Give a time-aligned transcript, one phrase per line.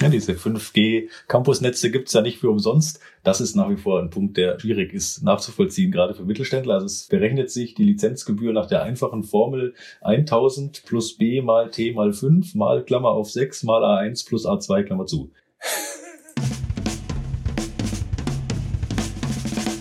[0.00, 3.00] Ja, diese 5G-Campusnetze gibt's ja nicht für umsonst.
[3.22, 6.74] Das ist nach wie vor ein Punkt, der schwierig ist nachzuvollziehen, gerade für Mittelständler.
[6.74, 11.92] Also es berechnet sich die Lizenzgebühr nach der einfachen Formel 1000 plus B mal T
[11.92, 15.32] mal 5 mal Klammer auf 6 mal A1 plus A2 Klammer zu.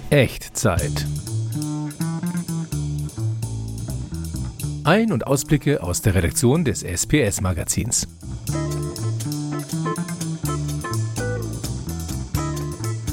[0.09, 1.05] Echtzeit.
[4.83, 8.18] Ein- und Ausblicke aus der Redaktion des SPS-Magazins.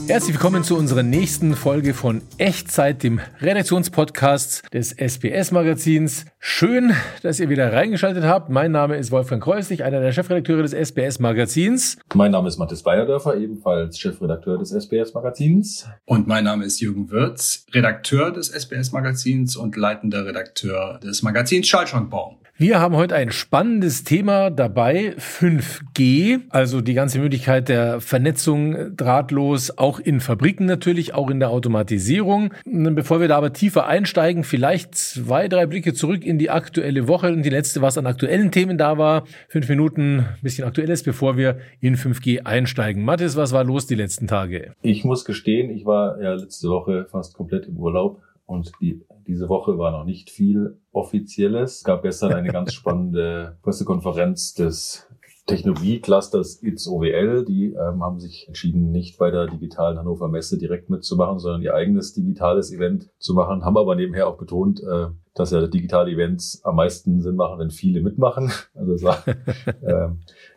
[0.08, 6.26] Herzlich willkommen zu unserer nächsten Folge von Echtzeit, dem Redaktionspodcast des SBS-Magazins.
[6.38, 6.92] Schön,
[7.22, 8.48] dass ihr wieder reingeschaltet habt.
[8.48, 11.98] Mein Name ist Wolfgang Kreuslich, einer der Chefredakteure des SBS-Magazins.
[12.14, 15.88] Mein Name ist Mathis Bayerdörfer, ebenfalls Chefredakteur des SBS-Magazins.
[16.04, 22.38] Und mein Name ist Jürgen Wirz, Redakteur des SBS-Magazins und leitender Redakteur des Magazins Schallschrankbau.
[22.58, 29.76] Wir haben heute ein spannendes Thema dabei, 5G, also die ganze Möglichkeit der Vernetzung drahtlos,
[29.76, 32.54] auch in Fabriken natürlich, auch in der Automatisierung.
[32.64, 37.30] Bevor wir da aber tiefer einsteigen, vielleicht zwei, drei Blicke zurück in die aktuelle Woche
[37.30, 39.24] und die letzte, was an aktuellen Themen da war.
[39.48, 43.04] Fünf Minuten, ein bisschen aktuelles, bevor wir in 5G einsteigen.
[43.04, 44.72] Mathis, was war los die letzten Tage?
[44.80, 49.48] Ich muss gestehen, ich war ja letzte Woche fast komplett im Urlaub und die, diese
[49.48, 51.78] Woche war noch nicht viel Offizielles.
[51.78, 55.08] Es gab gestern eine ganz spannende Pressekonferenz des
[55.46, 57.44] Technologieclusters ITS OWL.
[57.44, 61.74] Die ähm, haben sich entschieden, nicht bei der digitalen Hannover Messe direkt mitzumachen, sondern ihr
[61.74, 63.64] eigenes digitales Event zu machen.
[63.64, 67.70] Haben aber nebenher auch betont, äh, dass ja digitale Events am meisten Sinn machen, wenn
[67.70, 68.50] viele mitmachen.
[68.74, 69.26] Also es, war,
[69.82, 70.08] äh,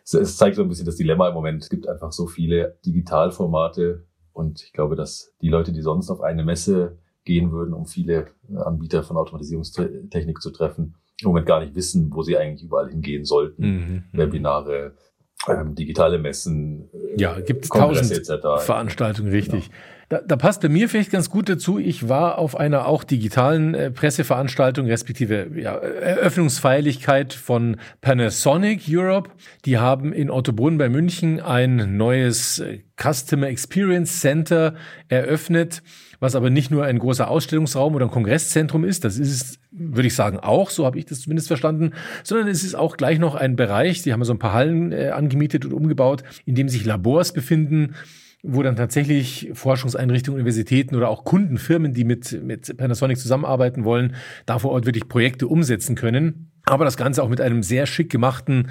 [0.04, 1.62] es, es zeigt so ein bisschen das Dilemma im Moment.
[1.62, 6.20] Es gibt einfach so viele Digitalformate und ich glaube, dass die Leute, die sonst auf
[6.20, 11.60] eine Messe gehen würden, um viele äh, Anbieter von Automatisierungstechnik zu treffen, im Moment gar
[11.60, 13.62] nicht wissen, wo sie eigentlich überall hingehen sollten.
[13.62, 14.18] Mhm, mhm.
[14.18, 14.94] Webinare,
[15.48, 18.26] ähm, digitale Messen, äh, ja, gibt es tausend
[18.60, 19.66] Veranstaltungen, richtig.
[19.66, 19.80] Genau.
[20.10, 21.78] Da, da passt bei mir vielleicht ganz gut dazu.
[21.78, 29.30] Ich war auf einer auch digitalen äh, Presseveranstaltung, respektive ja, Eröffnungsfeierlichkeit von Panasonic Europe.
[29.66, 34.74] Die haben in Ottobrunn bei München ein neues äh, Customer Experience Center
[35.08, 35.80] eröffnet
[36.20, 40.06] was aber nicht nur ein großer Ausstellungsraum oder ein Kongresszentrum ist, das ist es, würde
[40.06, 41.92] ich sagen, auch, so habe ich das zumindest verstanden,
[42.22, 45.08] sondern es ist auch gleich noch ein Bereich, die haben so ein paar Hallen äh,
[45.08, 47.94] angemietet und umgebaut, in dem sich Labors befinden,
[48.42, 54.14] wo dann tatsächlich Forschungseinrichtungen, Universitäten oder auch Kundenfirmen, die mit, mit Panasonic zusammenarbeiten wollen,
[54.46, 56.50] da vor Ort wirklich Projekte umsetzen können.
[56.64, 58.68] Aber das Ganze auch mit einem sehr schick gemachten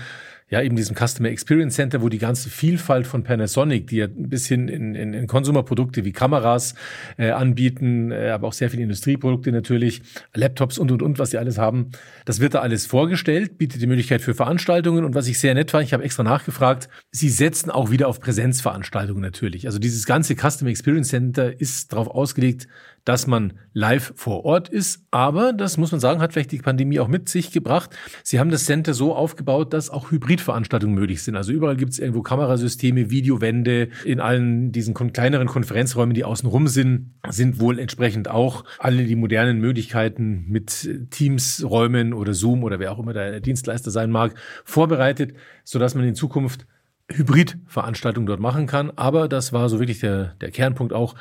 [0.49, 4.29] ja, eben diesem Customer Experience Center, wo die ganze Vielfalt von Panasonic, die ja ein
[4.29, 6.73] bisschen in, in, in Konsumerprodukte wie Kameras
[7.17, 10.01] äh, anbieten, äh, aber auch sehr viele Industrieprodukte natürlich,
[10.33, 11.91] Laptops und und und, was sie alles haben,
[12.25, 15.71] das wird da alles vorgestellt, bietet die Möglichkeit für Veranstaltungen und was ich sehr nett
[15.71, 19.67] fand, ich habe extra nachgefragt, sie setzen auch wieder auf Präsenzveranstaltungen natürlich.
[19.67, 22.67] Also dieses ganze Customer Experience Center ist darauf ausgelegt,
[23.09, 25.03] dass man live vor Ort ist.
[25.09, 27.89] Aber das muss man sagen, hat vielleicht die Pandemie auch mit sich gebracht.
[28.21, 31.35] Sie haben das Center so aufgebaut, dass auch Hybridveranstaltungen möglich sind.
[31.35, 33.89] Also überall gibt es irgendwo Kamerasysteme, Videowände.
[34.05, 39.15] In allen diesen kleineren Konferenzräumen, die außen rum sind, sind wohl entsprechend auch alle die
[39.15, 45.33] modernen Möglichkeiten mit Teams-Räumen oder Zoom oder wer auch immer der Dienstleister sein mag, vorbereitet,
[45.63, 46.67] sodass man in Zukunft
[47.11, 48.91] Hybridveranstaltungen dort machen kann.
[48.97, 51.15] Aber das war so wirklich der, der Kernpunkt auch,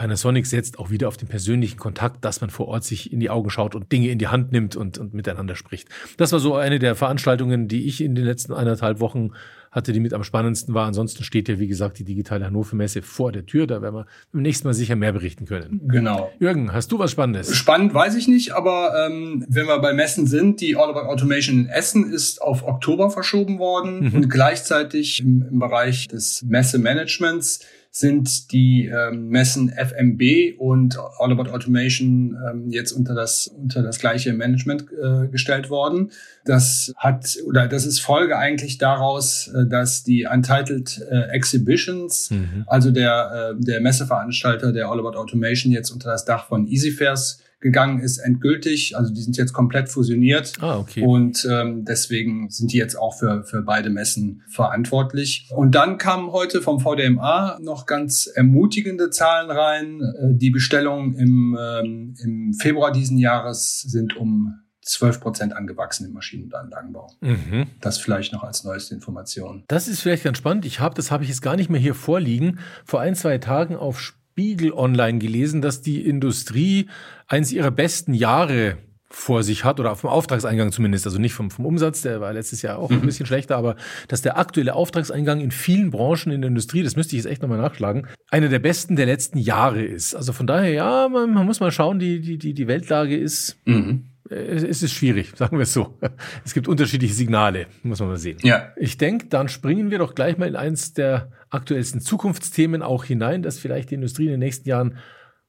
[0.00, 3.28] Panasonic setzt auch wieder auf den persönlichen Kontakt, dass man vor Ort sich in die
[3.28, 5.90] Augen schaut und Dinge in die Hand nimmt und, und miteinander spricht.
[6.16, 9.32] Das war so eine der Veranstaltungen, die ich in den letzten eineinhalb Wochen
[9.70, 10.86] hatte, die mit am spannendsten war.
[10.86, 13.66] Ansonsten steht ja, wie gesagt, die digitale Hannover Messe vor der Tür.
[13.66, 15.82] Da werden wir beim nächsten Mal sicher mehr berichten können.
[15.86, 16.32] Genau.
[16.40, 17.54] Jürgen, hast du was Spannendes?
[17.54, 21.58] Spannend weiß ich nicht, aber ähm, wenn wir bei Messen sind, die All About Automation
[21.58, 24.14] in Essen ist auf Oktober verschoben worden mhm.
[24.14, 27.60] und gleichzeitig im, im Bereich des Messemanagements
[27.92, 33.98] sind die ähm, Messen FMB und All About Automation ähm, jetzt unter das unter das
[33.98, 36.12] gleiche Management äh, gestellt worden.
[36.44, 42.64] Das hat oder das ist Folge eigentlich daraus, äh, dass die Untitled äh, Exhibitions, mhm.
[42.68, 47.40] also der äh, der Messeveranstalter der All About Automation jetzt unter das Dach von EasyFairs
[47.60, 48.96] gegangen ist, endgültig.
[48.96, 50.54] Also die sind jetzt komplett fusioniert.
[50.60, 51.02] Ah, okay.
[51.02, 55.48] Und ähm, deswegen sind die jetzt auch für, für beide Messen verantwortlich.
[55.54, 60.00] Und dann kamen heute vom VDMA noch ganz ermutigende Zahlen rein.
[60.00, 66.12] Äh, die Bestellungen im, ähm, im Februar diesen Jahres sind um 12 Prozent angewachsen im
[66.12, 67.12] Maschinen- und Anlagenbau.
[67.20, 67.66] Mhm.
[67.80, 69.64] Das vielleicht noch als neueste Information.
[69.68, 70.64] Das ist vielleicht ganz spannend.
[70.64, 73.76] Ich habe, das habe ich jetzt gar nicht mehr hier vorliegen, vor ein, zwei Tagen
[73.76, 74.00] auf
[74.40, 76.88] Spiegel Online gelesen, dass die Industrie
[77.26, 78.78] eines ihrer besten Jahre
[79.10, 82.32] vor sich hat oder auf dem Auftragseingang zumindest, also nicht vom, vom Umsatz, der war
[82.32, 83.06] letztes Jahr auch ein mhm.
[83.06, 83.76] bisschen schlechter, aber
[84.08, 87.42] dass der aktuelle Auftragseingang in vielen Branchen in der Industrie, das müsste ich jetzt echt
[87.42, 90.14] nochmal nachschlagen, einer der besten der letzten Jahre ist.
[90.14, 93.58] Also von daher, ja, man, man muss mal schauen, die, die, die, die Weltlage ist,
[93.66, 94.06] mhm.
[94.30, 95.98] Es ist schwierig, sagen wir es so.
[96.44, 98.38] Es gibt unterschiedliche Signale, muss man mal sehen.
[98.42, 98.72] Ja.
[98.76, 103.42] Ich denke, dann springen wir doch gleich mal in eins der aktuellsten Zukunftsthemen auch hinein,
[103.42, 104.98] das vielleicht die Industrie in den nächsten Jahren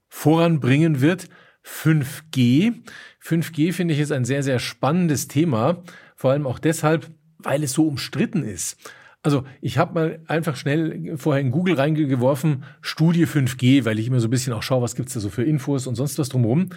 [0.09, 1.29] voranbringen wird.
[1.63, 2.81] 5G.
[3.23, 5.83] 5G finde ich ist ein sehr, sehr spannendes Thema,
[6.15, 8.77] vor allem auch deshalb, weil es so umstritten ist.
[9.23, 14.19] Also ich habe mal einfach schnell vorher in Google reingeworfen, Studie 5G, weil ich immer
[14.19, 16.69] so ein bisschen auch schaue, was gibt's da so für Infos und sonst was drumherum.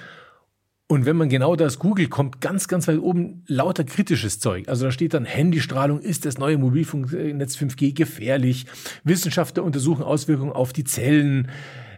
[0.87, 4.69] Und wenn man genau das googelt, kommt ganz, ganz weit oben lauter kritisches Zeug.
[4.69, 8.67] Also da steht dann, Handystrahlung ist das neue Mobilfunknetz 5G gefährlich.
[9.03, 11.49] Wissenschaftler untersuchen Auswirkungen auf die Zellen.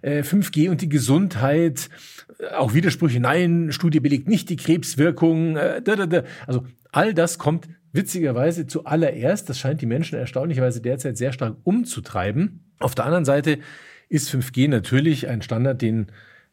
[0.05, 1.91] 5G äh, und die Gesundheit,
[2.39, 5.57] äh, auch Widersprüche, nein, Studie belegt nicht die Krebswirkung.
[5.57, 5.83] Äh,
[6.47, 9.49] also all das kommt witzigerweise zuallererst.
[9.49, 12.73] Das scheint die Menschen erstaunlicherweise derzeit sehr stark umzutreiben.
[12.79, 13.59] Auf der anderen Seite
[14.09, 16.07] ist 5G natürlich ein Standard, den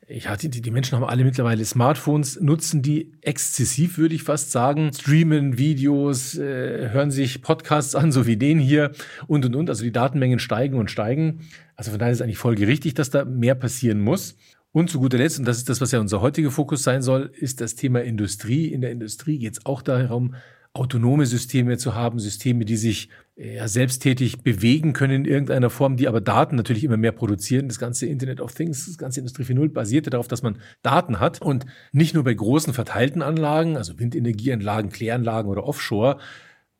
[0.08, 4.92] ja, die, die Menschen haben alle mittlerweile Smartphones, nutzen die exzessiv, würde ich fast sagen.
[4.94, 8.92] Streamen Videos, äh, hören sich Podcasts an, so wie den hier
[9.28, 9.70] und und und.
[9.70, 11.42] Also die Datenmengen steigen und steigen.
[11.76, 14.36] Also von daher ist es eigentlich folgerichtig, dass da mehr passieren muss.
[14.72, 17.32] Und zu guter Letzt, und das ist das, was ja unser heutiger Fokus sein soll,
[17.40, 18.68] ist das Thema Industrie.
[18.68, 20.36] In der Industrie geht es auch darum,
[20.74, 26.08] autonome Systeme zu haben, Systeme, die sich ja, selbsttätig bewegen können in irgendeiner Form, die
[26.08, 27.68] aber Daten natürlich immer mehr produzieren.
[27.68, 31.42] Das ganze Internet of Things, das ganze Industrie 4.0 basierte darauf, dass man Daten hat
[31.42, 36.20] und nicht nur bei großen verteilten Anlagen, also Windenergieanlagen, Kläranlagen oder Offshore,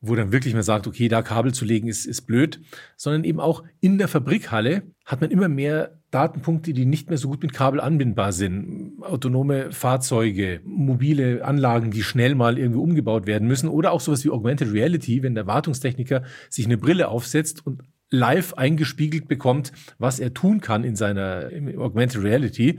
[0.06, 2.60] wo dann wirklich man sagt, okay, da Kabel zu legen ist, ist blöd,
[2.96, 7.28] sondern eben auch in der Fabrikhalle hat man immer mehr Datenpunkte, die nicht mehr so
[7.28, 9.02] gut mit Kabel anbindbar sind.
[9.02, 14.30] Autonome Fahrzeuge, mobile Anlagen, die schnell mal irgendwie umgebaut werden müssen oder auch sowas wie
[14.30, 20.32] Augmented Reality, wenn der Wartungstechniker sich eine Brille aufsetzt und live eingespiegelt bekommt, was er
[20.32, 22.78] tun kann in seiner Augmented Reality.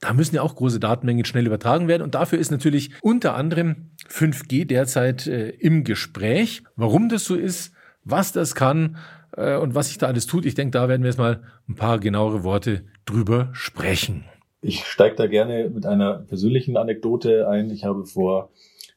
[0.00, 2.02] Da müssen ja auch große Datenmengen schnell übertragen werden.
[2.02, 6.62] Und dafür ist natürlich unter anderem 5G derzeit äh, im Gespräch.
[6.74, 8.96] Warum das so ist, was das kann
[9.36, 11.74] äh, und was sich da alles tut, ich denke, da werden wir jetzt mal ein
[11.74, 14.24] paar genauere Worte drüber sprechen.
[14.62, 17.70] Ich steige da gerne mit einer persönlichen Anekdote ein.
[17.70, 18.50] Ich habe vor,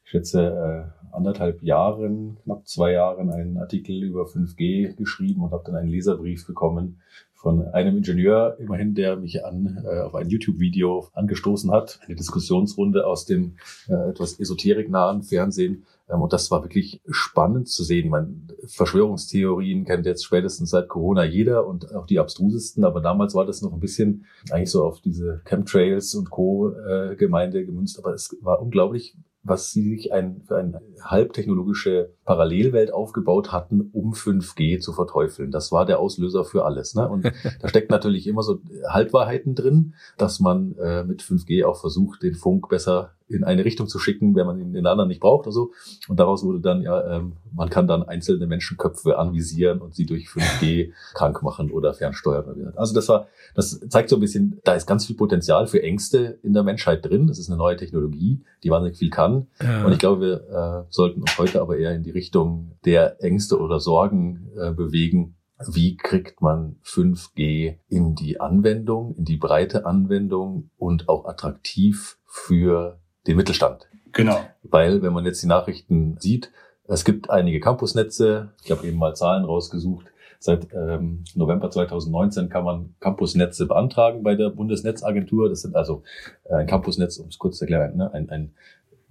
[0.06, 5.64] ich schätze, äh, anderthalb Jahren, knapp zwei Jahren einen Artikel über 5G geschrieben und habe
[5.66, 7.02] dann einen Leserbrief bekommen
[7.44, 13.06] von einem Ingenieur, immerhin, der mich an, äh, auf ein YouTube-Video angestoßen hat, eine Diskussionsrunde
[13.06, 13.58] aus dem
[13.90, 15.84] äh, etwas esoteriknahen Fernsehen.
[16.10, 18.10] Ähm, und das war wirklich spannend zu sehen.
[18.10, 23.46] Man, Verschwörungstheorien kennt jetzt spätestens seit Corona jeder und auch die abstrusesten, aber damals war
[23.46, 26.70] das noch ein bisschen eigentlich so auf diese Chemtrails und Co.
[26.70, 28.00] Äh, Gemeinde gemünzt.
[28.00, 34.14] Aber es war unglaublich, was sie sich ein, für eine halbtechnologische Parallelwelt aufgebaut hatten, um
[34.14, 35.52] 5G zu verteufeln.
[35.52, 36.96] Das war der Auslöser für alles.
[36.96, 37.08] Ne?
[37.10, 37.26] Und
[37.62, 42.36] da steckt natürlich immer so Halbwahrheiten drin, dass man äh, mit 5G auch versucht, den
[42.36, 45.48] Funk besser in eine Richtung zu schicken, wenn man ihn in den anderen nicht braucht
[45.48, 45.72] oder so.
[46.08, 50.28] Und daraus wurde dann ja, ähm, man kann dann einzelne Menschenköpfe anvisieren und sie durch
[50.28, 52.74] 5G krank machen oder fernsteuern.
[52.76, 56.40] Also das war, das zeigt so ein bisschen, da ist ganz viel Potenzial für Ängste
[56.44, 57.28] in der Menschheit drin.
[57.28, 59.48] Das ist eine neue Technologie, die wahnsinnig viel kann.
[59.62, 59.86] Ja.
[59.86, 63.60] Und ich glaube, wir äh, sollten uns heute aber eher in die Richtung der Ängste
[63.60, 65.36] oder Sorgen äh, bewegen,
[65.68, 73.00] wie kriegt man 5G in die Anwendung, in die breite Anwendung und auch attraktiv für
[73.28, 73.88] den Mittelstand.
[74.12, 74.40] Genau.
[74.64, 76.52] Weil, wenn man jetzt die Nachrichten sieht,
[76.88, 80.08] es gibt einige Campusnetze, ich habe eben mal Zahlen rausgesucht,
[80.44, 85.48] Seit ähm, November 2019 kann man Campusnetze beantragen bei der Bundesnetzagentur.
[85.48, 86.04] Das sind also
[86.44, 88.14] äh, ein Campusnetz, um es kurz zu erklären, ne?
[88.14, 88.52] ein, ein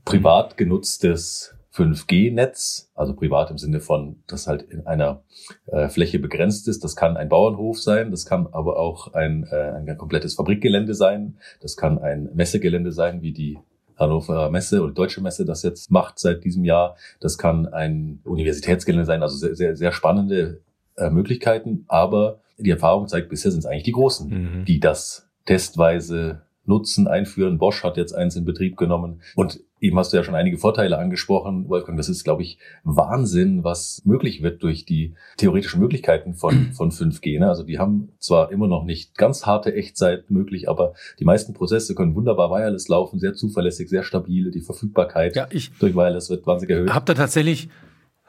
[0.05, 5.23] privat genutztes 5G-Netz, also privat im Sinne von, dass halt in einer
[5.69, 6.85] äh, Fläche begrenzt ist.
[6.85, 11.39] Das kann ein Bauernhof sein, das kann aber auch ein, äh, ein komplettes Fabrikgelände sein,
[11.63, 13.59] das kann ein Messegelände sein, wie die
[14.03, 16.97] Hannover Messe oder Deutsche Messe das jetzt macht seit diesem Jahr.
[17.21, 20.61] Das kann ein Universitätsgelände sein, also sehr, sehr, sehr spannende
[20.97, 21.85] äh, Möglichkeiten.
[21.89, 24.65] Aber die Erfahrung zeigt, bisher sind es eigentlich die Großen, mhm.
[24.65, 27.59] die das testweise nutzen, einführen.
[27.59, 29.21] Bosch hat jetzt eins in Betrieb genommen.
[29.35, 31.99] Und eben hast du ja schon einige Vorteile angesprochen, Wolfgang.
[31.99, 37.39] Das ist, glaube ich, Wahnsinn, was möglich wird durch die theoretischen Möglichkeiten von, von 5G.
[37.41, 37.49] Ne?
[37.49, 41.95] Also die haben zwar immer noch nicht ganz harte Echtzeit möglich, aber die meisten Prozesse
[41.95, 44.51] können wunderbar wireless laufen, sehr zuverlässig, sehr stabil.
[44.51, 46.95] Die Verfügbarkeit ja, durch Wireless wird wahnsinnig erhöht.
[46.95, 47.69] Habt ihr tatsächlich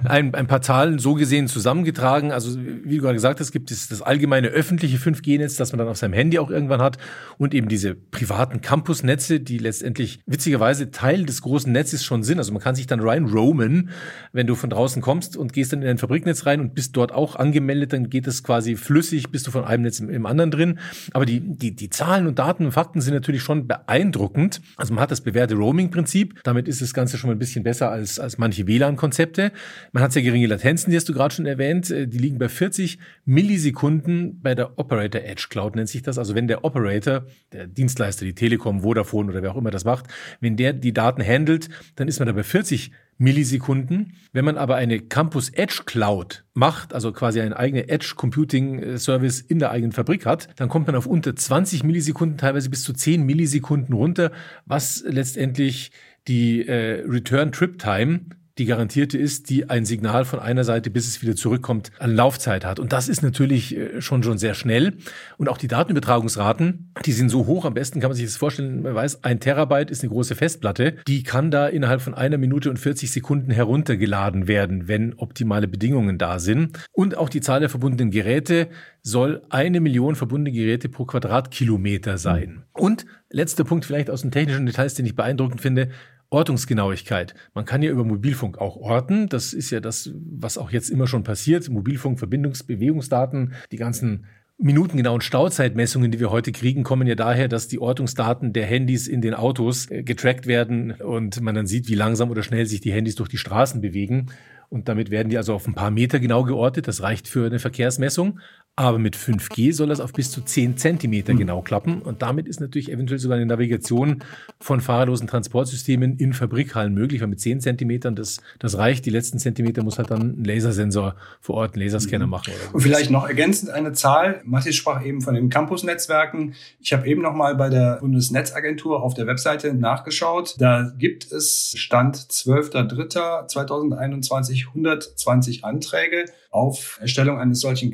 [0.06, 2.32] ein, ein paar Zahlen so gesehen zusammengetragen.
[2.32, 5.88] Also wie du gerade gesagt hast, gibt es das allgemeine öffentliche 5G-Netz, das man dann
[5.88, 6.98] auf seinem Handy auch irgendwann hat
[7.38, 12.38] und eben diese privaten Campusnetze, die letztendlich witzigerweise Teil des großen Netzes schon sind.
[12.38, 13.90] Also man kann sich dann rein roamen,
[14.32, 17.12] wenn du von draußen kommst und gehst dann in ein Fabriknetz rein und bist dort
[17.12, 20.52] auch angemeldet, dann geht es quasi flüssig, bist du von einem Netz im, im anderen
[20.52, 20.80] drin.
[21.14, 24.62] Aber die, die, die Zahlen und Daten und Fakten sind natürlich schon beeindruckend.
[24.78, 26.42] Also man hat das bewährte Roaming-Prinzip.
[26.44, 29.52] Damit ist das Ganze schon mal ein bisschen besser als, als manche WLAN-Konzepte.
[29.96, 31.92] Man hat sehr geringe Latenzen, die hast du gerade schon erwähnt.
[31.92, 36.18] Äh, die liegen bei 40 Millisekunden bei der Operator Edge Cloud nennt sich das.
[36.18, 40.08] Also wenn der Operator, der Dienstleister, die Telekom, Vodafone oder wer auch immer das macht,
[40.40, 44.14] wenn der die Daten handelt, dann ist man da bei 40 Millisekunden.
[44.32, 48.98] Wenn man aber eine Campus Edge Cloud macht, also quasi einen eigenen Edge Computing äh,
[48.98, 52.82] Service in der eigenen Fabrik hat, dann kommt man auf unter 20 Millisekunden, teilweise bis
[52.82, 54.32] zu 10 Millisekunden runter,
[54.66, 55.92] was letztendlich
[56.28, 58.22] die äh, Return Trip Time
[58.58, 62.66] die garantierte ist, die ein Signal von einer Seite, bis es wieder zurückkommt, an Laufzeit
[62.66, 62.80] hat.
[62.80, 64.94] Und das ist natürlich äh, schon schon sehr schnell.
[65.38, 67.66] Und auch die Datenübertragungsraten, die sind so hoch.
[67.66, 68.84] Am besten kann man sich das vorstellen.
[68.84, 70.98] Man weiß, ein Terabyte ist eine große Festplatte.
[71.08, 76.20] Die kann da innerhalb von einer Minute und 40 Sekunden heruntergeladen werden, wenn optimale Bedingungen
[76.20, 76.78] da sind.
[76.92, 78.68] Und auch die Zahl der verbundenen Geräte
[79.02, 82.64] soll eine Million verbundene Geräte pro Quadratkilometer sein.
[82.74, 85.90] Und letzter Punkt vielleicht aus den technischen Details, den ich beeindruckend finde.
[86.34, 87.36] Ortungsgenauigkeit.
[87.54, 89.30] Man kann ja über Mobilfunk auch orten.
[89.30, 91.70] Das ist ja das, was auch jetzt immer schon passiert.
[91.70, 94.26] Mobilfunk, Verbindungsbewegungsdaten, die ganzen
[94.58, 99.22] minutengenauen Stauzeitmessungen, die wir heute kriegen, kommen ja daher, dass die Ortungsdaten der Handys in
[99.22, 102.92] den Autos äh, getrackt werden und man dann sieht, wie langsam oder schnell sich die
[102.92, 104.28] Handys durch die Straßen bewegen.
[104.70, 106.88] Und damit werden die also auf ein paar Meter genau geortet.
[106.88, 108.40] Das reicht für eine Verkehrsmessung.
[108.76, 111.38] Aber mit 5G soll das auf bis zu 10 Zentimeter hm.
[111.38, 112.02] genau klappen.
[112.02, 114.24] Und damit ist natürlich eventuell sogar eine Navigation
[114.60, 119.06] von fahrerlosen Transportsystemen in Fabrikhallen möglich, weil mit 10 Zentimetern das, das reicht.
[119.06, 122.32] Die letzten Zentimeter muss halt dann ein Lasersensor vor Ort, einen Laserscanner mhm.
[122.32, 122.52] machen.
[122.70, 122.74] So.
[122.74, 124.42] Und vielleicht noch ergänzend eine Zahl.
[124.44, 126.56] Matthias sprach eben von den Campus-Netzwerken.
[126.80, 130.56] Ich habe eben noch mal bei der Bundesnetzagentur auf der Webseite nachgeschaut.
[130.58, 137.92] Da gibt es Stand 12.03.2021 120 Anträge auf Erstellung eines solchen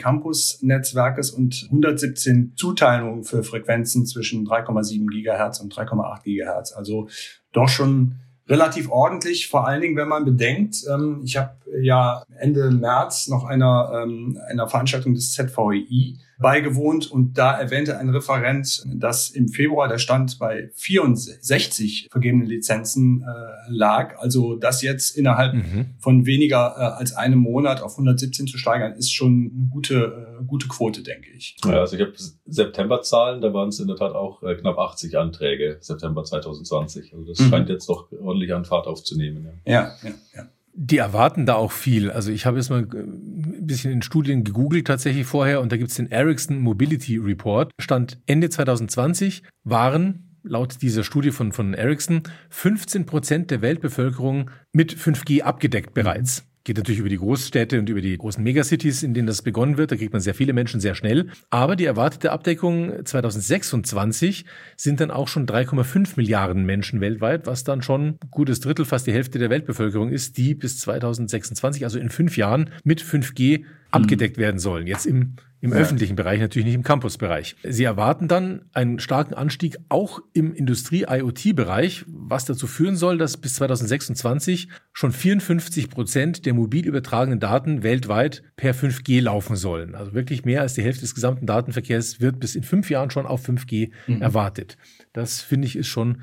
[0.69, 6.71] Campus-Netzwerkes und 117 Zuteilungen für Frequenzen zwischen 3,7 Gigahertz und 3,8 Gigahertz.
[6.73, 7.09] Also
[7.51, 8.15] doch schon
[8.47, 13.45] relativ ordentlich, vor allen Dingen, wenn man bedenkt, ähm, ich habe ja Ende März noch
[13.45, 19.87] einer, ähm, einer Veranstaltung des ZVEI beigewohnt und da erwähnte ein Referent, dass im Februar
[19.89, 23.25] der Stand bei 64 vergebenen Lizenzen äh,
[23.69, 24.17] lag.
[24.19, 25.95] Also das jetzt innerhalb mhm.
[25.99, 30.45] von weniger äh, als einem Monat auf 117 zu steigern, ist schon eine gute, äh,
[30.45, 31.57] gute Quote, denke ich.
[31.65, 32.13] Ja, also ich habe
[32.45, 37.13] September-Zahlen, da waren es in der Tat auch äh, knapp 80 Anträge, September 2020.
[37.13, 37.49] Also das mhm.
[37.49, 39.61] scheint jetzt doch ordentlich an Fahrt aufzunehmen.
[39.65, 40.11] Ja, ja, ja.
[40.35, 40.49] ja.
[40.81, 42.09] Die erwarten da auch viel.
[42.09, 45.77] Also ich habe jetzt mal äh, ein bisschen in Studien gegoogelt tatsächlich vorher und da
[45.77, 47.73] gibt es den Ericsson Mobility Report.
[47.81, 54.95] Stand Ende 2020 waren laut dieser Studie von, von Ericsson 15 Prozent der Weltbevölkerung mit
[54.95, 56.48] 5G abgedeckt bereits.
[56.69, 59.91] Geht natürlich über die Großstädte und über die großen Megacities, in denen das begonnen wird.
[59.91, 61.29] Da kriegt man sehr viele Menschen sehr schnell.
[61.49, 64.45] Aber die erwartete Abdeckung 2026
[64.77, 69.07] sind dann auch schon 3,5 Milliarden Menschen weltweit, was dann schon ein gutes Drittel, fast
[69.07, 74.37] die Hälfte der Weltbevölkerung ist, die bis 2026, also in fünf Jahren, mit 5G abgedeckt
[74.37, 74.85] werden sollen.
[74.85, 75.77] Jetzt im im ja.
[75.77, 77.55] öffentlichen Bereich, natürlich nicht im Campusbereich.
[77.63, 83.55] Sie erwarten dann einen starken Anstieg auch im Industrie-IoT-Bereich, was dazu führen soll, dass bis
[83.55, 89.95] 2026 schon 54 Prozent der mobil übertragenen Daten weltweit per 5G laufen sollen.
[89.95, 93.25] Also wirklich mehr als die Hälfte des gesamten Datenverkehrs wird bis in fünf Jahren schon
[93.25, 94.21] auf 5G mhm.
[94.21, 94.77] erwartet.
[95.11, 96.21] Das finde ich ist schon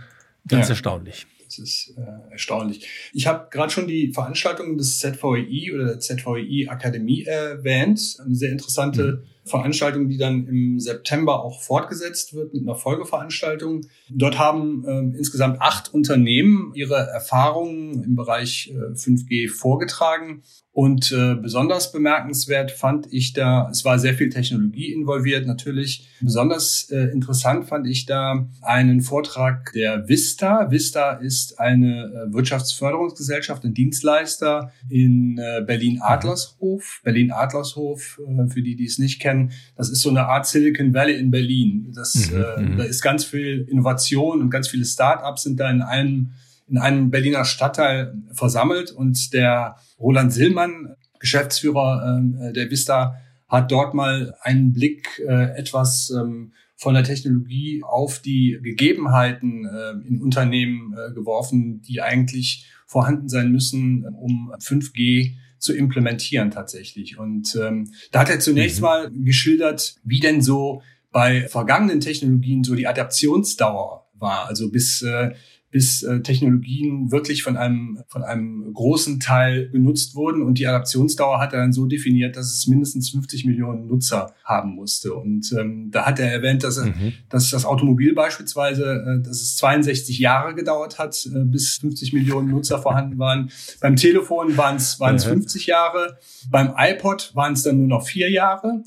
[0.48, 0.70] ganz ja.
[0.70, 1.26] erstaunlich.
[1.58, 2.86] Das ist äh, erstaunlich.
[3.12, 8.16] Ich habe gerade schon die Veranstaltung des ZVEI oder der ZVEI Akademie erwähnt.
[8.24, 9.35] Eine sehr interessante mhm.
[9.46, 13.86] Veranstaltung, die dann im September auch fortgesetzt wird mit einer Folgeveranstaltung.
[14.10, 20.42] Dort haben äh, insgesamt acht Unternehmen ihre Erfahrungen im Bereich äh, 5G vorgetragen.
[20.72, 26.06] Und äh, besonders bemerkenswert fand ich da, es war sehr viel Technologie involviert natürlich.
[26.20, 30.70] Besonders äh, interessant fand ich da einen Vortrag der Vista.
[30.70, 37.00] Vista ist eine äh, Wirtschaftsförderungsgesellschaft, ein Dienstleister in äh, Berlin-Adlershof.
[37.04, 39.35] Berlin-Adlershof, für die, die es nicht kennen,
[39.76, 41.92] das ist so eine Art Silicon Valley in Berlin.
[41.94, 42.76] Das, mhm, äh, mhm.
[42.78, 46.32] da ist ganz viel Innovation und ganz viele Start-ups sind da in einem
[46.68, 53.16] in einem Berliner Stadtteil versammelt und der Roland Sillmann, Geschäftsführer äh, der Vista,
[53.48, 60.08] hat dort mal einen Blick äh, etwas ähm, von der Technologie auf die Gegebenheiten äh,
[60.08, 67.18] in Unternehmen äh, geworfen, die eigentlich vorhanden sein müssen, um 5G zu implementieren tatsächlich.
[67.18, 68.82] Und ähm, da hat er zunächst mhm.
[68.82, 70.82] mal geschildert, wie denn so
[71.12, 74.46] bei vergangenen Technologien so die Adaptionsdauer war.
[74.46, 75.30] Also bis äh,
[75.70, 80.42] bis äh, Technologien wirklich von einem, von einem großen Teil genutzt wurden.
[80.42, 84.74] Und die Adaptionsdauer hat er dann so definiert, dass es mindestens 50 Millionen Nutzer haben
[84.74, 85.14] musste.
[85.14, 87.12] Und ähm, da hat er erwähnt, dass, mhm.
[87.28, 92.48] dass das Automobil beispielsweise, äh, dass es 62 Jahre gedauert hat, äh, bis 50 Millionen
[92.48, 93.50] Nutzer vorhanden waren.
[93.80, 96.18] Beim Telefon waren es waren es 50 Jahre.
[96.48, 98.82] Beim iPod waren es dann nur noch vier Jahre.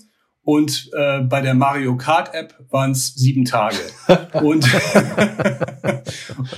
[0.49, 3.77] Und äh, bei der Mario Kart App waren es sieben Tage.
[4.41, 4.65] und